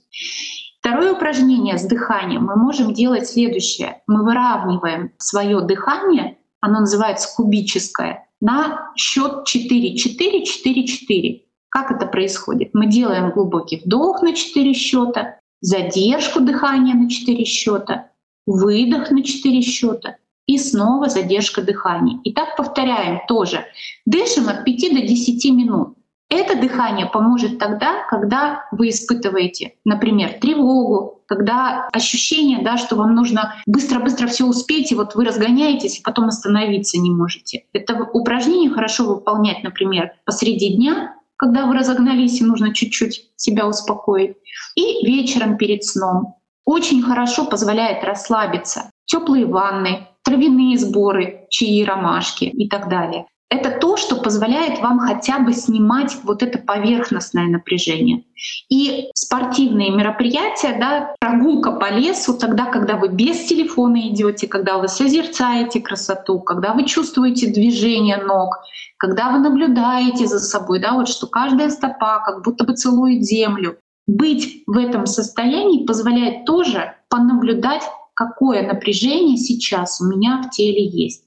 Второе 0.85 1.13
упражнение 1.13 1.77
с 1.77 1.85
дыханием 1.85 2.43
мы 2.43 2.57
можем 2.57 2.93
делать 2.93 3.25
следующее. 3.25 4.01
Мы 4.05 4.25
выравниваем 4.25 5.13
свое 5.17 5.61
дыхание, 5.61 6.37
оно 6.59 6.81
называется 6.81 7.33
кубическое, 7.33 8.27
на 8.41 8.91
счет 8.97 9.45
4, 9.45 9.95
4, 9.95 10.45
4, 10.45 10.85
4. 10.85 11.41
Как 11.69 11.89
это 11.89 12.05
происходит? 12.05 12.71
Мы 12.73 12.87
делаем 12.87 13.31
глубокий 13.31 13.81
вдох 13.85 14.21
на 14.23 14.33
4 14.33 14.73
счета, 14.73 15.39
задержку 15.61 16.41
дыхания 16.41 16.95
на 16.95 17.09
4 17.09 17.45
счета, 17.45 18.09
выдох 18.45 19.09
на 19.09 19.23
4 19.23 19.61
счета 19.61 20.17
и 20.47 20.57
снова 20.57 21.07
задержка 21.07 21.61
дыхания. 21.61 22.19
И 22.25 22.33
так 22.33 22.57
повторяем 22.57 23.21
тоже. 23.29 23.65
Дышим 24.05 24.49
от 24.49 24.65
5 24.65 24.93
до 24.93 25.01
10 25.01 25.45
минут. 25.53 25.97
Это 26.35 26.59
дыхание 26.59 27.05
поможет 27.05 27.59
тогда, 27.59 28.05
когда 28.09 28.65
вы 28.71 28.89
испытываете, 28.89 29.75
например, 29.85 30.39
тревогу, 30.41 31.21
когда 31.27 31.87
ощущение, 31.93 32.63
да, 32.63 32.77
что 32.77 32.95
вам 32.95 33.13
нужно 33.13 33.53
быстро-быстро 33.67 34.25
все 34.25 34.47
успеть, 34.47 34.91
и 34.91 34.95
вот 34.95 35.13
вы 35.13 35.25
разгоняетесь, 35.25 35.99
и 35.99 36.01
потом 36.01 36.29
остановиться 36.29 36.99
не 36.99 37.11
можете. 37.11 37.65
Это 37.71 38.09
упражнение 38.13 38.71
хорошо 38.71 39.05
выполнять, 39.05 39.63
например, 39.63 40.13
посреди 40.25 40.75
дня, 40.75 41.13
когда 41.35 41.67
вы 41.67 41.75
разогнались 41.75 42.41
и 42.41 42.45
нужно 42.45 42.73
чуть-чуть 42.73 43.29
себя 43.35 43.67
успокоить, 43.67 44.35
и 44.75 45.05
вечером 45.05 45.57
перед 45.57 45.83
сном. 45.83 46.37
Очень 46.65 47.03
хорошо 47.03 47.45
позволяет 47.45 48.03
расслабиться. 48.03 48.89
Теплые 49.05 49.45
ванны, 49.45 50.07
травяные 50.23 50.79
сборы, 50.79 51.45
чаи, 51.51 51.83
ромашки 51.83 52.45
и 52.45 52.67
так 52.67 52.89
далее 52.89 53.27
это 53.53 53.69
то, 53.69 53.97
что 53.97 54.15
позволяет 54.15 54.79
вам 54.79 54.97
хотя 54.99 55.37
бы 55.37 55.53
снимать 55.53 56.17
вот 56.23 56.41
это 56.41 56.57
поверхностное 56.57 57.45
напряжение. 57.45 58.23
И 58.67 59.11
спортивные 59.13 59.91
мероприятия, 59.91 60.75
да, 60.79 61.13
прогулка 61.19 61.71
по 61.71 61.91
лесу, 61.91 62.33
тогда, 62.33 62.65
когда 62.65 62.95
вы 62.95 63.09
без 63.09 63.45
телефона 63.45 64.09
идете, 64.09 64.47
когда 64.47 64.79
вы 64.79 64.87
созерцаете 64.87 65.81
красоту, 65.81 66.39
когда 66.39 66.73
вы 66.73 66.85
чувствуете 66.85 67.53
движение 67.53 68.17
ног, 68.17 68.55
когда 68.97 69.31
вы 69.31 69.37
наблюдаете 69.37 70.25
за 70.25 70.39
собой, 70.39 70.79
да, 70.79 70.93
вот 70.93 71.07
что 71.07 71.27
каждая 71.27 71.69
стопа 71.69 72.23
как 72.25 72.43
будто 72.43 72.63
бы 72.63 72.73
целует 72.73 73.23
землю. 73.23 73.77
Быть 74.07 74.63
в 74.65 74.77
этом 74.77 75.05
состоянии 75.05 75.85
позволяет 75.85 76.45
тоже 76.45 76.95
понаблюдать, 77.07 77.83
какое 78.15 78.65
напряжение 78.65 79.37
сейчас 79.37 80.01
у 80.01 80.05
меня 80.05 80.41
в 80.41 80.49
теле 80.49 80.85
есть. 80.85 81.22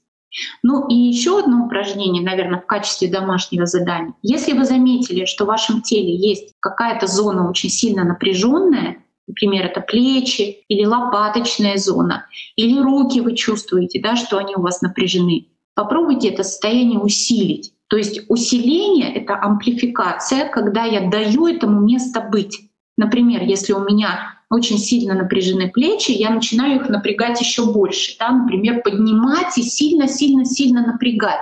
Ну 0.63 0.87
и 0.87 0.95
еще 0.95 1.39
одно 1.39 1.65
упражнение, 1.65 2.23
наверное, 2.23 2.59
в 2.59 2.65
качестве 2.65 3.07
домашнего 3.07 3.65
задания. 3.65 4.13
Если 4.21 4.53
вы 4.53 4.65
заметили, 4.65 5.25
что 5.25 5.45
в 5.45 5.47
вашем 5.47 5.81
теле 5.81 6.15
есть 6.15 6.53
какая-то 6.59 7.07
зона 7.07 7.49
очень 7.49 7.69
сильно 7.69 8.03
напряженная, 8.03 9.03
например, 9.27 9.65
это 9.65 9.81
плечи 9.81 10.63
или 10.67 10.85
лопаточная 10.85 11.77
зона, 11.77 12.25
или 12.55 12.79
руки 12.79 13.21
вы 13.21 13.35
чувствуете, 13.35 14.01
да, 14.01 14.15
что 14.15 14.37
они 14.37 14.55
у 14.55 14.61
вас 14.61 14.81
напряжены, 14.81 15.47
попробуйте 15.75 16.29
это 16.29 16.43
состояние 16.43 16.99
усилить. 16.99 17.73
То 17.89 17.97
есть 17.97 18.21
усиление— 18.27 19.13
это 19.15 19.39
амплификация, 19.41 20.49
когда 20.49 20.83
я 20.83 21.09
даю 21.09 21.47
этому 21.47 21.81
место 21.81 22.21
быть. 22.21 22.69
Например, 22.97 23.43
если 23.43 23.73
у 23.73 23.79
меня 23.79 24.37
очень 24.49 24.77
сильно 24.77 25.13
напряжены 25.13 25.69
плечи, 25.69 26.11
я 26.11 26.29
начинаю 26.29 26.81
их 26.81 26.89
напрягать 26.89 27.39
еще 27.39 27.71
больше. 27.71 28.17
Да? 28.19 28.31
Например, 28.31 28.81
поднимать 28.81 29.57
и 29.57 29.63
сильно-сильно-сильно 29.63 30.85
напрягать. 30.85 31.41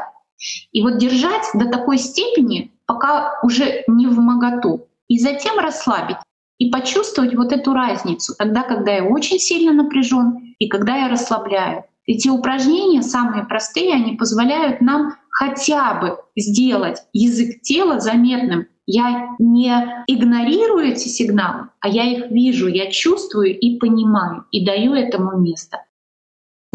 И 0.72 0.82
вот 0.82 0.98
держать 0.98 1.46
до 1.54 1.66
такой 1.70 1.98
степени, 1.98 2.72
пока 2.86 3.40
уже 3.42 3.84
не 3.88 4.08
в 4.08 4.20
моготу. 4.20 4.88
И 5.08 5.20
затем 5.20 5.60
расслабить 5.60 6.18
и 6.58 6.70
почувствовать 6.70 7.36
вот 7.36 7.52
эту 7.52 7.74
разницу, 7.74 8.34
тогда, 8.38 8.64
когда 8.64 8.94
я 8.94 9.04
очень 9.04 9.40
сильно 9.40 9.72
напряжен 9.72 10.56
и 10.58 10.68
когда 10.68 10.96
я 10.98 11.10
расслабляю. 11.10 11.86
Эти 12.06 12.30
упражнения, 12.30 13.02
самые 13.02 13.46
простые, 13.46 13.94
они 13.94 14.16
позволяют 14.16 14.80
нам 14.82 15.16
хотя 15.30 15.96
бы 15.96 16.18
сделать 16.36 17.00
язык 17.14 17.62
тела 17.62 18.00
заметным. 18.00 18.68
Я 18.88 19.36
не 19.40 19.72
игнорирую 20.08 20.92
эти 20.92 21.08
сигналы, 21.08 21.70
а 21.80 21.90
я 21.90 22.04
их 22.04 22.30
вижу, 22.30 22.68
я 22.68 22.92
чувствую 22.92 23.58
и 23.58 23.80
понимаю, 23.80 24.46
и 24.52 24.64
даю 24.64 24.94
этому 24.94 25.38
место. 25.40 25.80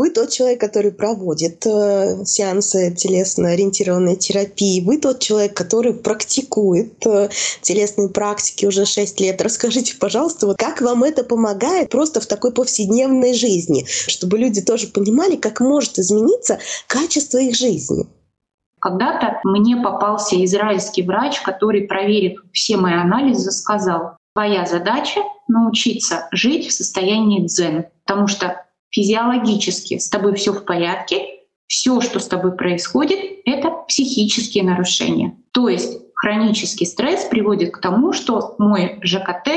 Вы 0.00 0.08
тот 0.08 0.30
человек, 0.30 0.58
который 0.58 0.92
проводит 0.92 1.66
э, 1.66 2.24
сеансы 2.24 2.90
телесно-ориентированной 2.96 4.16
терапии. 4.16 4.80
Вы 4.80 4.96
тот 4.96 5.20
человек, 5.20 5.54
который 5.54 5.92
практикует 5.92 7.06
э, 7.06 7.28
телесные 7.60 8.08
практики 8.08 8.64
уже 8.64 8.86
6 8.86 9.20
лет. 9.20 9.42
Расскажите, 9.42 9.96
пожалуйста, 10.00 10.46
вот 10.46 10.56
как 10.56 10.80
вам 10.80 11.04
это 11.04 11.22
помогает 11.22 11.90
просто 11.90 12.22
в 12.22 12.26
такой 12.26 12.50
повседневной 12.52 13.34
жизни, 13.34 13.84
чтобы 13.86 14.38
люди 14.38 14.62
тоже 14.62 14.86
понимали, 14.86 15.36
как 15.36 15.60
может 15.60 15.98
измениться 15.98 16.60
качество 16.86 17.36
их 17.36 17.54
жизни. 17.54 18.06
Когда-то 18.80 19.40
мне 19.44 19.76
попался 19.76 20.42
израильский 20.44 21.02
врач, 21.02 21.40
который, 21.40 21.82
проверив 21.86 22.42
все 22.52 22.76
мои 22.76 22.94
анализы, 22.94 23.50
сказал, 23.50 24.16
твоя 24.34 24.64
задача— 24.64 25.20
научиться 25.48 26.28
жить 26.32 26.68
в 26.68 26.72
состоянии 26.72 27.44
дзен, 27.46 27.86
потому 28.06 28.26
что 28.26 28.64
физиологически 28.90 29.98
с 29.98 30.08
тобой 30.08 30.34
все 30.34 30.52
в 30.52 30.64
порядке, 30.64 31.26
все, 31.66 32.00
что 32.00 32.18
с 32.18 32.26
тобой 32.26 32.56
происходит, 32.56 33.18
это 33.44 33.70
психические 33.88 34.64
нарушения. 34.64 35.36
То 35.52 35.68
есть 35.68 36.00
хронический 36.14 36.86
стресс 36.86 37.24
приводит 37.24 37.72
к 37.72 37.80
тому, 37.80 38.12
что 38.12 38.54
мой 38.58 38.98
ЖКТ 39.02 39.48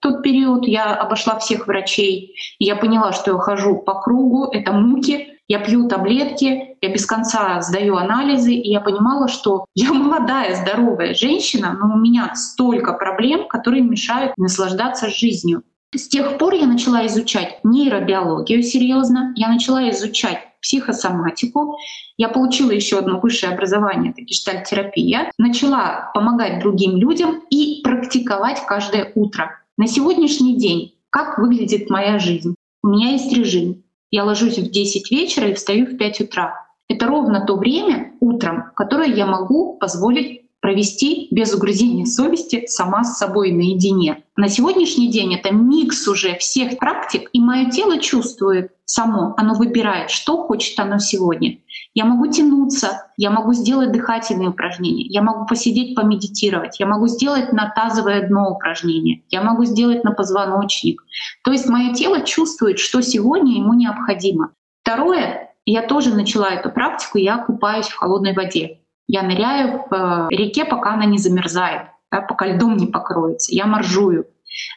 тот 0.00 0.22
период, 0.22 0.66
я 0.66 0.94
обошла 0.94 1.38
всех 1.38 1.66
врачей, 1.66 2.34
я 2.58 2.74
поняла, 2.74 3.12
что 3.12 3.32
я 3.32 3.38
хожу 3.38 3.76
по 3.76 4.00
кругу, 4.00 4.46
это 4.50 4.72
муки, 4.72 5.38
я 5.46 5.58
пью 5.58 5.88
таблетки, 5.88 6.69
я 6.80 6.92
без 6.92 7.06
конца 7.06 7.60
сдаю 7.60 7.96
анализы, 7.96 8.52
и 8.52 8.70
я 8.70 8.80
понимала, 8.80 9.28
что 9.28 9.66
я 9.74 9.92
молодая, 9.92 10.54
здоровая 10.56 11.14
женщина, 11.14 11.76
но 11.78 11.94
у 11.94 11.98
меня 11.98 12.34
столько 12.34 12.92
проблем, 12.92 13.48
которые 13.48 13.82
мешают 13.82 14.32
наслаждаться 14.36 15.08
жизнью. 15.08 15.62
С 15.94 16.06
тех 16.08 16.38
пор 16.38 16.54
я 16.54 16.66
начала 16.66 17.04
изучать 17.06 17.58
нейробиологию 17.64 18.62
серьезно, 18.62 19.32
я 19.36 19.48
начала 19.48 19.90
изучать 19.90 20.38
психосоматику. 20.62 21.78
Я 22.16 22.28
получила 22.28 22.70
еще 22.70 22.98
одно 22.98 23.18
высшее 23.18 23.52
образование, 23.52 24.12
это 24.12 24.22
гештальтерапия. 24.22 25.32
Начала 25.38 26.10
помогать 26.14 26.60
другим 26.60 26.96
людям 26.96 27.42
и 27.50 27.80
практиковать 27.82 28.64
каждое 28.66 29.10
утро. 29.14 29.58
На 29.76 29.86
сегодняшний 29.86 30.56
день 30.56 30.94
как 31.10 31.38
выглядит 31.38 31.90
моя 31.90 32.20
жизнь? 32.20 32.54
У 32.84 32.88
меня 32.88 33.10
есть 33.10 33.32
режим. 33.32 33.82
Я 34.12 34.24
ложусь 34.24 34.58
в 34.58 34.70
10 34.70 35.10
вечера 35.10 35.48
и 35.48 35.54
встаю 35.54 35.86
в 35.86 35.96
5 35.96 36.20
утра. 36.20 36.69
Это 36.90 37.06
ровно 37.06 37.46
то 37.46 37.54
время 37.54 38.14
утром, 38.18 38.72
которое 38.74 39.14
я 39.14 39.24
могу 39.24 39.76
позволить 39.78 40.40
провести 40.60 41.28
без 41.30 41.54
угрызения 41.54 42.04
совести 42.04 42.66
сама 42.66 43.04
с 43.04 43.16
собой 43.16 43.52
наедине. 43.52 44.24
На 44.34 44.48
сегодняшний 44.48 45.08
день 45.08 45.32
это 45.36 45.54
микс 45.54 46.08
уже 46.08 46.36
всех 46.38 46.78
практик, 46.78 47.30
и 47.32 47.40
мое 47.40 47.70
тело 47.70 48.00
чувствует 48.00 48.72
само, 48.86 49.34
оно 49.36 49.54
выбирает, 49.54 50.10
что 50.10 50.42
хочет 50.42 50.80
оно 50.80 50.98
сегодня. 50.98 51.58
Я 51.94 52.06
могу 52.06 52.26
тянуться, 52.26 53.06
я 53.16 53.30
могу 53.30 53.52
сделать 53.52 53.92
дыхательные 53.92 54.48
упражнения, 54.48 55.06
я 55.06 55.22
могу 55.22 55.46
посидеть, 55.46 55.94
помедитировать, 55.94 56.80
я 56.80 56.86
могу 56.86 57.06
сделать 57.06 57.52
на 57.52 57.70
тазовое 57.70 58.26
дно 58.26 58.50
упражнение, 58.50 59.22
я 59.28 59.42
могу 59.42 59.64
сделать 59.64 60.02
на 60.02 60.10
позвоночник. 60.10 61.04
То 61.44 61.52
есть 61.52 61.68
мое 61.68 61.94
тело 61.94 62.22
чувствует, 62.22 62.80
что 62.80 63.00
сегодня 63.00 63.54
ему 63.54 63.74
необходимо. 63.74 64.50
Второе, 64.82 65.49
я 65.64 65.82
тоже 65.82 66.14
начала 66.14 66.50
эту 66.50 66.70
практику, 66.70 67.18
я 67.18 67.38
купаюсь 67.38 67.88
в 67.88 67.96
холодной 67.96 68.34
воде. 68.34 68.80
Я 69.06 69.22
ныряю 69.22 69.84
в 69.90 70.28
реке, 70.30 70.64
пока 70.64 70.94
она 70.94 71.04
не 71.04 71.18
замерзает, 71.18 71.88
да, 72.10 72.20
пока 72.20 72.46
льдом 72.46 72.76
не 72.76 72.86
покроется. 72.86 73.54
Я 73.54 73.66
моржую. 73.66 74.26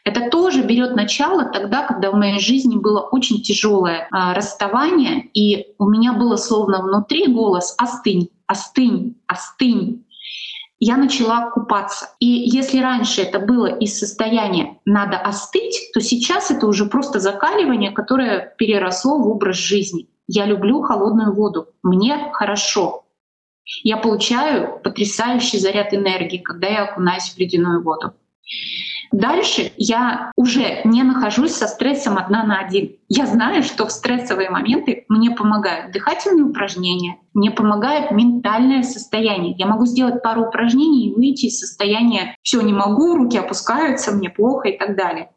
Это 0.04 0.30
тоже 0.30 0.64
берет 0.64 0.96
начало 0.96 1.46
тогда, 1.46 1.84
когда 1.84 2.12
в 2.12 2.16
моей 2.16 2.40
жизни 2.40 2.78
было 2.78 3.02
очень 3.02 3.42
тяжелое 3.42 4.08
а, 4.12 4.34
расставание, 4.34 5.30
и 5.34 5.74
у 5.80 5.90
меня 5.90 6.14
было 6.14 6.36
словно 6.36 6.82
внутри 6.82 7.28
голос 7.28 7.76
«остынь, 7.78 8.30
остынь, 8.48 9.16
остынь». 9.28 10.06
Я 10.80 10.98
начала 10.98 11.50
купаться. 11.50 12.10
И 12.20 12.26
если 12.26 12.80
раньше 12.80 13.22
это 13.22 13.40
было 13.40 13.68
из 13.68 13.98
состояния 13.98 14.80
«надо 14.86 15.18
остыть», 15.18 15.92
то 15.94 16.02
сейчас 16.02 16.52
это 16.52 16.68
уже 16.68 16.86
просто 16.86 17.20
закаливание, 17.20 17.92
которое 17.92 18.54
переросло 18.58 19.18
в 19.18 19.28
образ 19.30 19.56
жизни. 19.58 20.08
Я 20.28 20.46
люблю 20.46 20.82
холодную 20.82 21.34
воду, 21.34 21.68
мне 21.82 22.30
хорошо, 22.34 23.04
я 23.84 23.98
получаю 23.98 24.80
потрясающий 24.84 25.58
заряд 25.58 25.94
энергии, 25.94 26.38
когда 26.38 26.68
я 26.68 26.84
окунаюсь 26.84 27.34
в 27.34 27.38
ледяную 27.38 27.82
воду. 27.82 28.14
Дальше 29.14 29.72
я 29.78 30.32
уже 30.36 30.82
не 30.84 31.04
нахожусь 31.04 31.54
со 31.54 31.68
стрессом 31.68 32.18
одна 32.18 32.44
на 32.44 32.60
один. 32.60 32.98
Я 33.08 33.26
знаю, 33.26 33.64
что 33.64 33.86
в 33.86 33.92
стрессовые 33.92 34.50
моменты 34.50 35.06
мне 35.08 35.32
помогают 35.32 35.94
дыхательные 35.94 36.46
упражнения, 36.46 37.18
мне 37.34 37.52
помогает 37.52 38.12
ментальное 38.12 38.84
состояние. 38.84 39.56
Я 39.58 39.68
могу 39.68 39.86
сделать 39.86 40.22
пару 40.24 40.48
упражнений 40.48 41.08
и 41.08 41.16
выйти 41.16 41.46
из 41.46 41.60
состояния 41.60 42.36
«все, 42.42 42.62
не 42.62 42.74
могу, 42.74 43.16
руки 43.16 43.38
опускаются, 43.38 44.12
мне 44.12 44.30
плохо» 44.30 44.70
и 44.70 44.78
так 44.78 44.98
далее. 44.98 45.30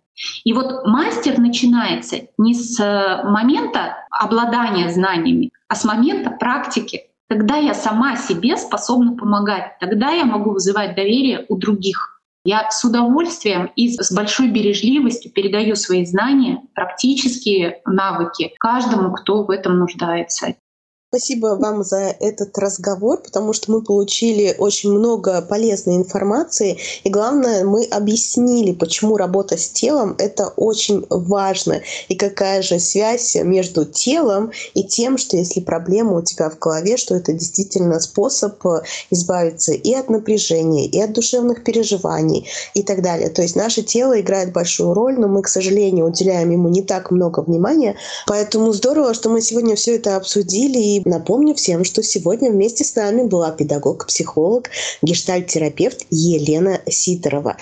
И 0.44 0.52
вот 0.52 0.86
мастер 0.86 1.38
начинается 1.38 2.28
не 2.38 2.54
с 2.54 2.78
момента 3.24 3.96
обладания 4.10 4.90
знаниями, 4.90 5.50
а 5.68 5.74
с 5.74 5.84
момента 5.84 6.30
практики. 6.30 7.02
Тогда 7.28 7.56
я 7.56 7.74
сама 7.74 8.16
себе 8.16 8.56
способна 8.56 9.16
помогать, 9.16 9.78
тогда 9.80 10.10
я 10.10 10.24
могу 10.24 10.52
вызывать 10.52 10.94
доверие 10.94 11.44
у 11.48 11.56
других. 11.56 12.20
Я 12.44 12.70
с 12.70 12.84
удовольствием 12.84 13.72
и 13.74 13.88
с 13.88 14.12
большой 14.14 14.48
бережливостью 14.48 15.32
передаю 15.32 15.74
свои 15.74 16.06
знания, 16.06 16.62
практические 16.76 17.80
навыки 17.84 18.54
каждому, 18.60 19.12
кто 19.12 19.42
в 19.42 19.50
этом 19.50 19.80
нуждается. 19.80 20.54
Спасибо 21.08 21.56
вам 21.60 21.84
за 21.84 22.16
этот 22.18 22.58
разговор, 22.58 23.22
потому 23.22 23.52
что 23.52 23.70
мы 23.70 23.80
получили 23.80 24.56
очень 24.58 24.90
много 24.90 25.40
полезной 25.40 25.94
информации. 25.94 26.78
И 27.04 27.10
главное, 27.10 27.64
мы 27.64 27.84
объяснили, 27.84 28.72
почему 28.72 29.16
работа 29.16 29.56
с 29.56 29.68
телом— 29.68 30.16
это 30.18 30.48
очень 30.56 31.06
важно. 31.08 31.80
И 32.08 32.16
какая 32.16 32.60
же 32.60 32.80
связь 32.80 33.36
между 33.36 33.84
телом 33.84 34.50
и 34.74 34.82
тем, 34.82 35.16
что 35.16 35.36
если 35.36 35.60
проблема 35.60 36.16
у 36.18 36.22
тебя 36.22 36.50
в 36.50 36.58
голове, 36.58 36.96
что 36.96 37.14
это 37.14 37.32
действительно 37.32 38.00
способ 38.00 38.60
избавиться 39.10 39.74
и 39.74 39.94
от 39.94 40.10
напряжения, 40.10 40.86
и 40.86 41.00
от 41.00 41.12
душевных 41.12 41.62
переживаний 41.62 42.48
и 42.74 42.82
так 42.82 43.00
далее. 43.00 43.28
То 43.30 43.42
есть 43.42 43.54
наше 43.54 43.82
тело 43.82 44.20
играет 44.20 44.52
большую 44.52 44.92
роль, 44.92 45.16
но 45.16 45.28
мы, 45.28 45.42
к 45.42 45.48
сожалению, 45.48 46.06
уделяем 46.06 46.50
ему 46.50 46.68
не 46.68 46.82
так 46.82 47.12
много 47.12 47.42
внимания. 47.42 47.94
Поэтому 48.26 48.72
здорово, 48.72 49.14
что 49.14 49.30
мы 49.30 49.40
сегодня 49.40 49.76
все 49.76 49.94
это 49.94 50.16
обсудили 50.16 50.95
и 50.95 50.95
Напомню 51.04 51.54
всем, 51.54 51.84
что 51.84 52.02
сегодня 52.02 52.50
вместе 52.50 52.84
с 52.84 52.94
нами 52.94 53.22
была 53.22 53.50
педагог-психолог, 53.50 54.70
гештальт-терапевт 55.02 56.06
Елена 56.10 56.80
Сидорова. 56.88 57.56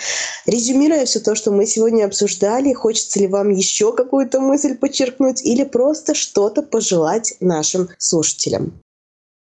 Резюмируя 0.46 1.04
все 1.04 1.20
то, 1.20 1.34
что 1.34 1.50
мы 1.50 1.66
сегодня 1.66 2.04
обсуждали, 2.04 2.72
хочется 2.72 3.20
ли 3.20 3.26
вам 3.26 3.50
еще 3.50 3.92
какую-то 3.92 4.40
мысль 4.40 4.76
подчеркнуть 4.76 5.44
или 5.44 5.64
просто 5.64 6.14
что-то 6.14 6.62
пожелать 6.62 7.34
нашим 7.40 7.88
слушателям? 7.98 8.72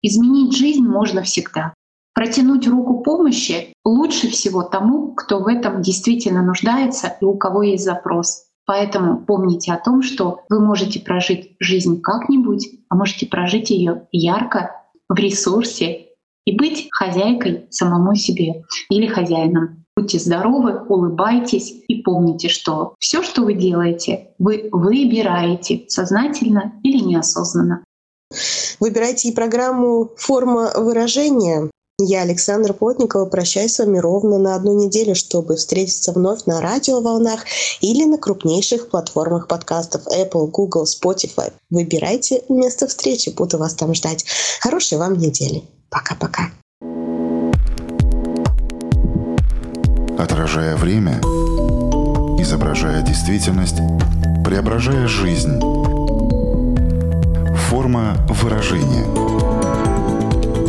Изменить 0.02 0.56
жизнь 0.56 0.84
можно 0.84 1.24
всегда. 1.24 1.74
Протянуть 2.13 2.67
руку 2.67 3.02
помощи 3.02 3.74
лучше 3.84 4.30
всего 4.30 4.63
тому, 4.63 5.13
кто 5.15 5.39
в 5.39 5.48
этом 5.48 5.82
действительно 5.82 6.43
нуждается 6.43 7.17
и 7.19 7.26
у 7.26 7.36
кого 7.36 7.63
есть 7.63 7.84
запрос. 7.84 8.46
Поэтому 8.65 9.19
помните 9.26 9.73
о 9.73 9.84
том, 9.84 10.02
что 10.02 10.41
вы 10.49 10.60
можете 10.60 10.99
прожить 10.99 11.56
жизнь 11.60 12.02
как-нибудь, 12.02 12.69
а 12.89 12.95
можете 12.95 13.26
прожить 13.26 13.69
ее 13.69 14.08
ярко, 14.12 14.71
в 15.10 15.15
ресурсе 15.15 16.08
и 16.46 16.58
быть 16.58 16.88
хозяйкой 16.92 17.67
самому 17.69 18.15
себе 18.15 18.63
или 18.90 19.08
хозяином. 19.08 19.83
Будьте 19.96 20.17
здоровы, 20.17 20.81
улыбайтесь 20.88 21.83
и 21.88 22.02
помните, 22.02 22.50
что 22.50 22.96
все, 23.00 23.21
что 23.21 23.44
вы 23.44 23.54
делаете, 23.54 24.29
вы 24.40 24.69
выбираете 24.71 25.85
сознательно 25.88 26.73
или 26.83 26.98
неосознанно. 26.98 27.83
Выбирайте 28.79 29.29
и 29.29 29.35
программу 29.35 30.10
«Форма 30.17 30.71
выражения», 30.75 31.69
Я, 32.06 32.23
Александра 32.23 32.73
Плотникова, 32.73 33.25
прощаюсь 33.25 33.75
с 33.75 33.79
вами 33.79 33.97
ровно 33.97 34.37
на 34.37 34.56
одну 34.56 34.73
неделю, 34.75 35.15
чтобы 35.15 35.56
встретиться 35.56 36.12
вновь 36.12 36.45
на 36.45 36.60
радиоволнах 36.60 37.45
или 37.79 38.04
на 38.04 38.17
крупнейших 38.17 38.89
платформах 38.89 39.47
подкастов 39.47 40.01
Apple, 40.08 40.47
Google, 40.47 40.83
Spotify. 40.83 41.54
Выбирайте 41.69 42.43
место 42.49 42.87
встречи, 42.87 43.29
буду 43.29 43.58
вас 43.58 43.75
там 43.75 43.93
ждать. 43.93 44.25
Хорошей 44.60 44.97
вам 44.97 45.17
недели. 45.17 45.63
Пока-пока. 45.89 46.51
Отражая 50.17 50.75
время, 50.75 51.21
изображая 52.37 53.01
действительность, 53.01 53.77
преображая 54.43 55.08
жизнь. 55.08 55.58
Форма 57.69 58.17
выражения. 58.29 59.33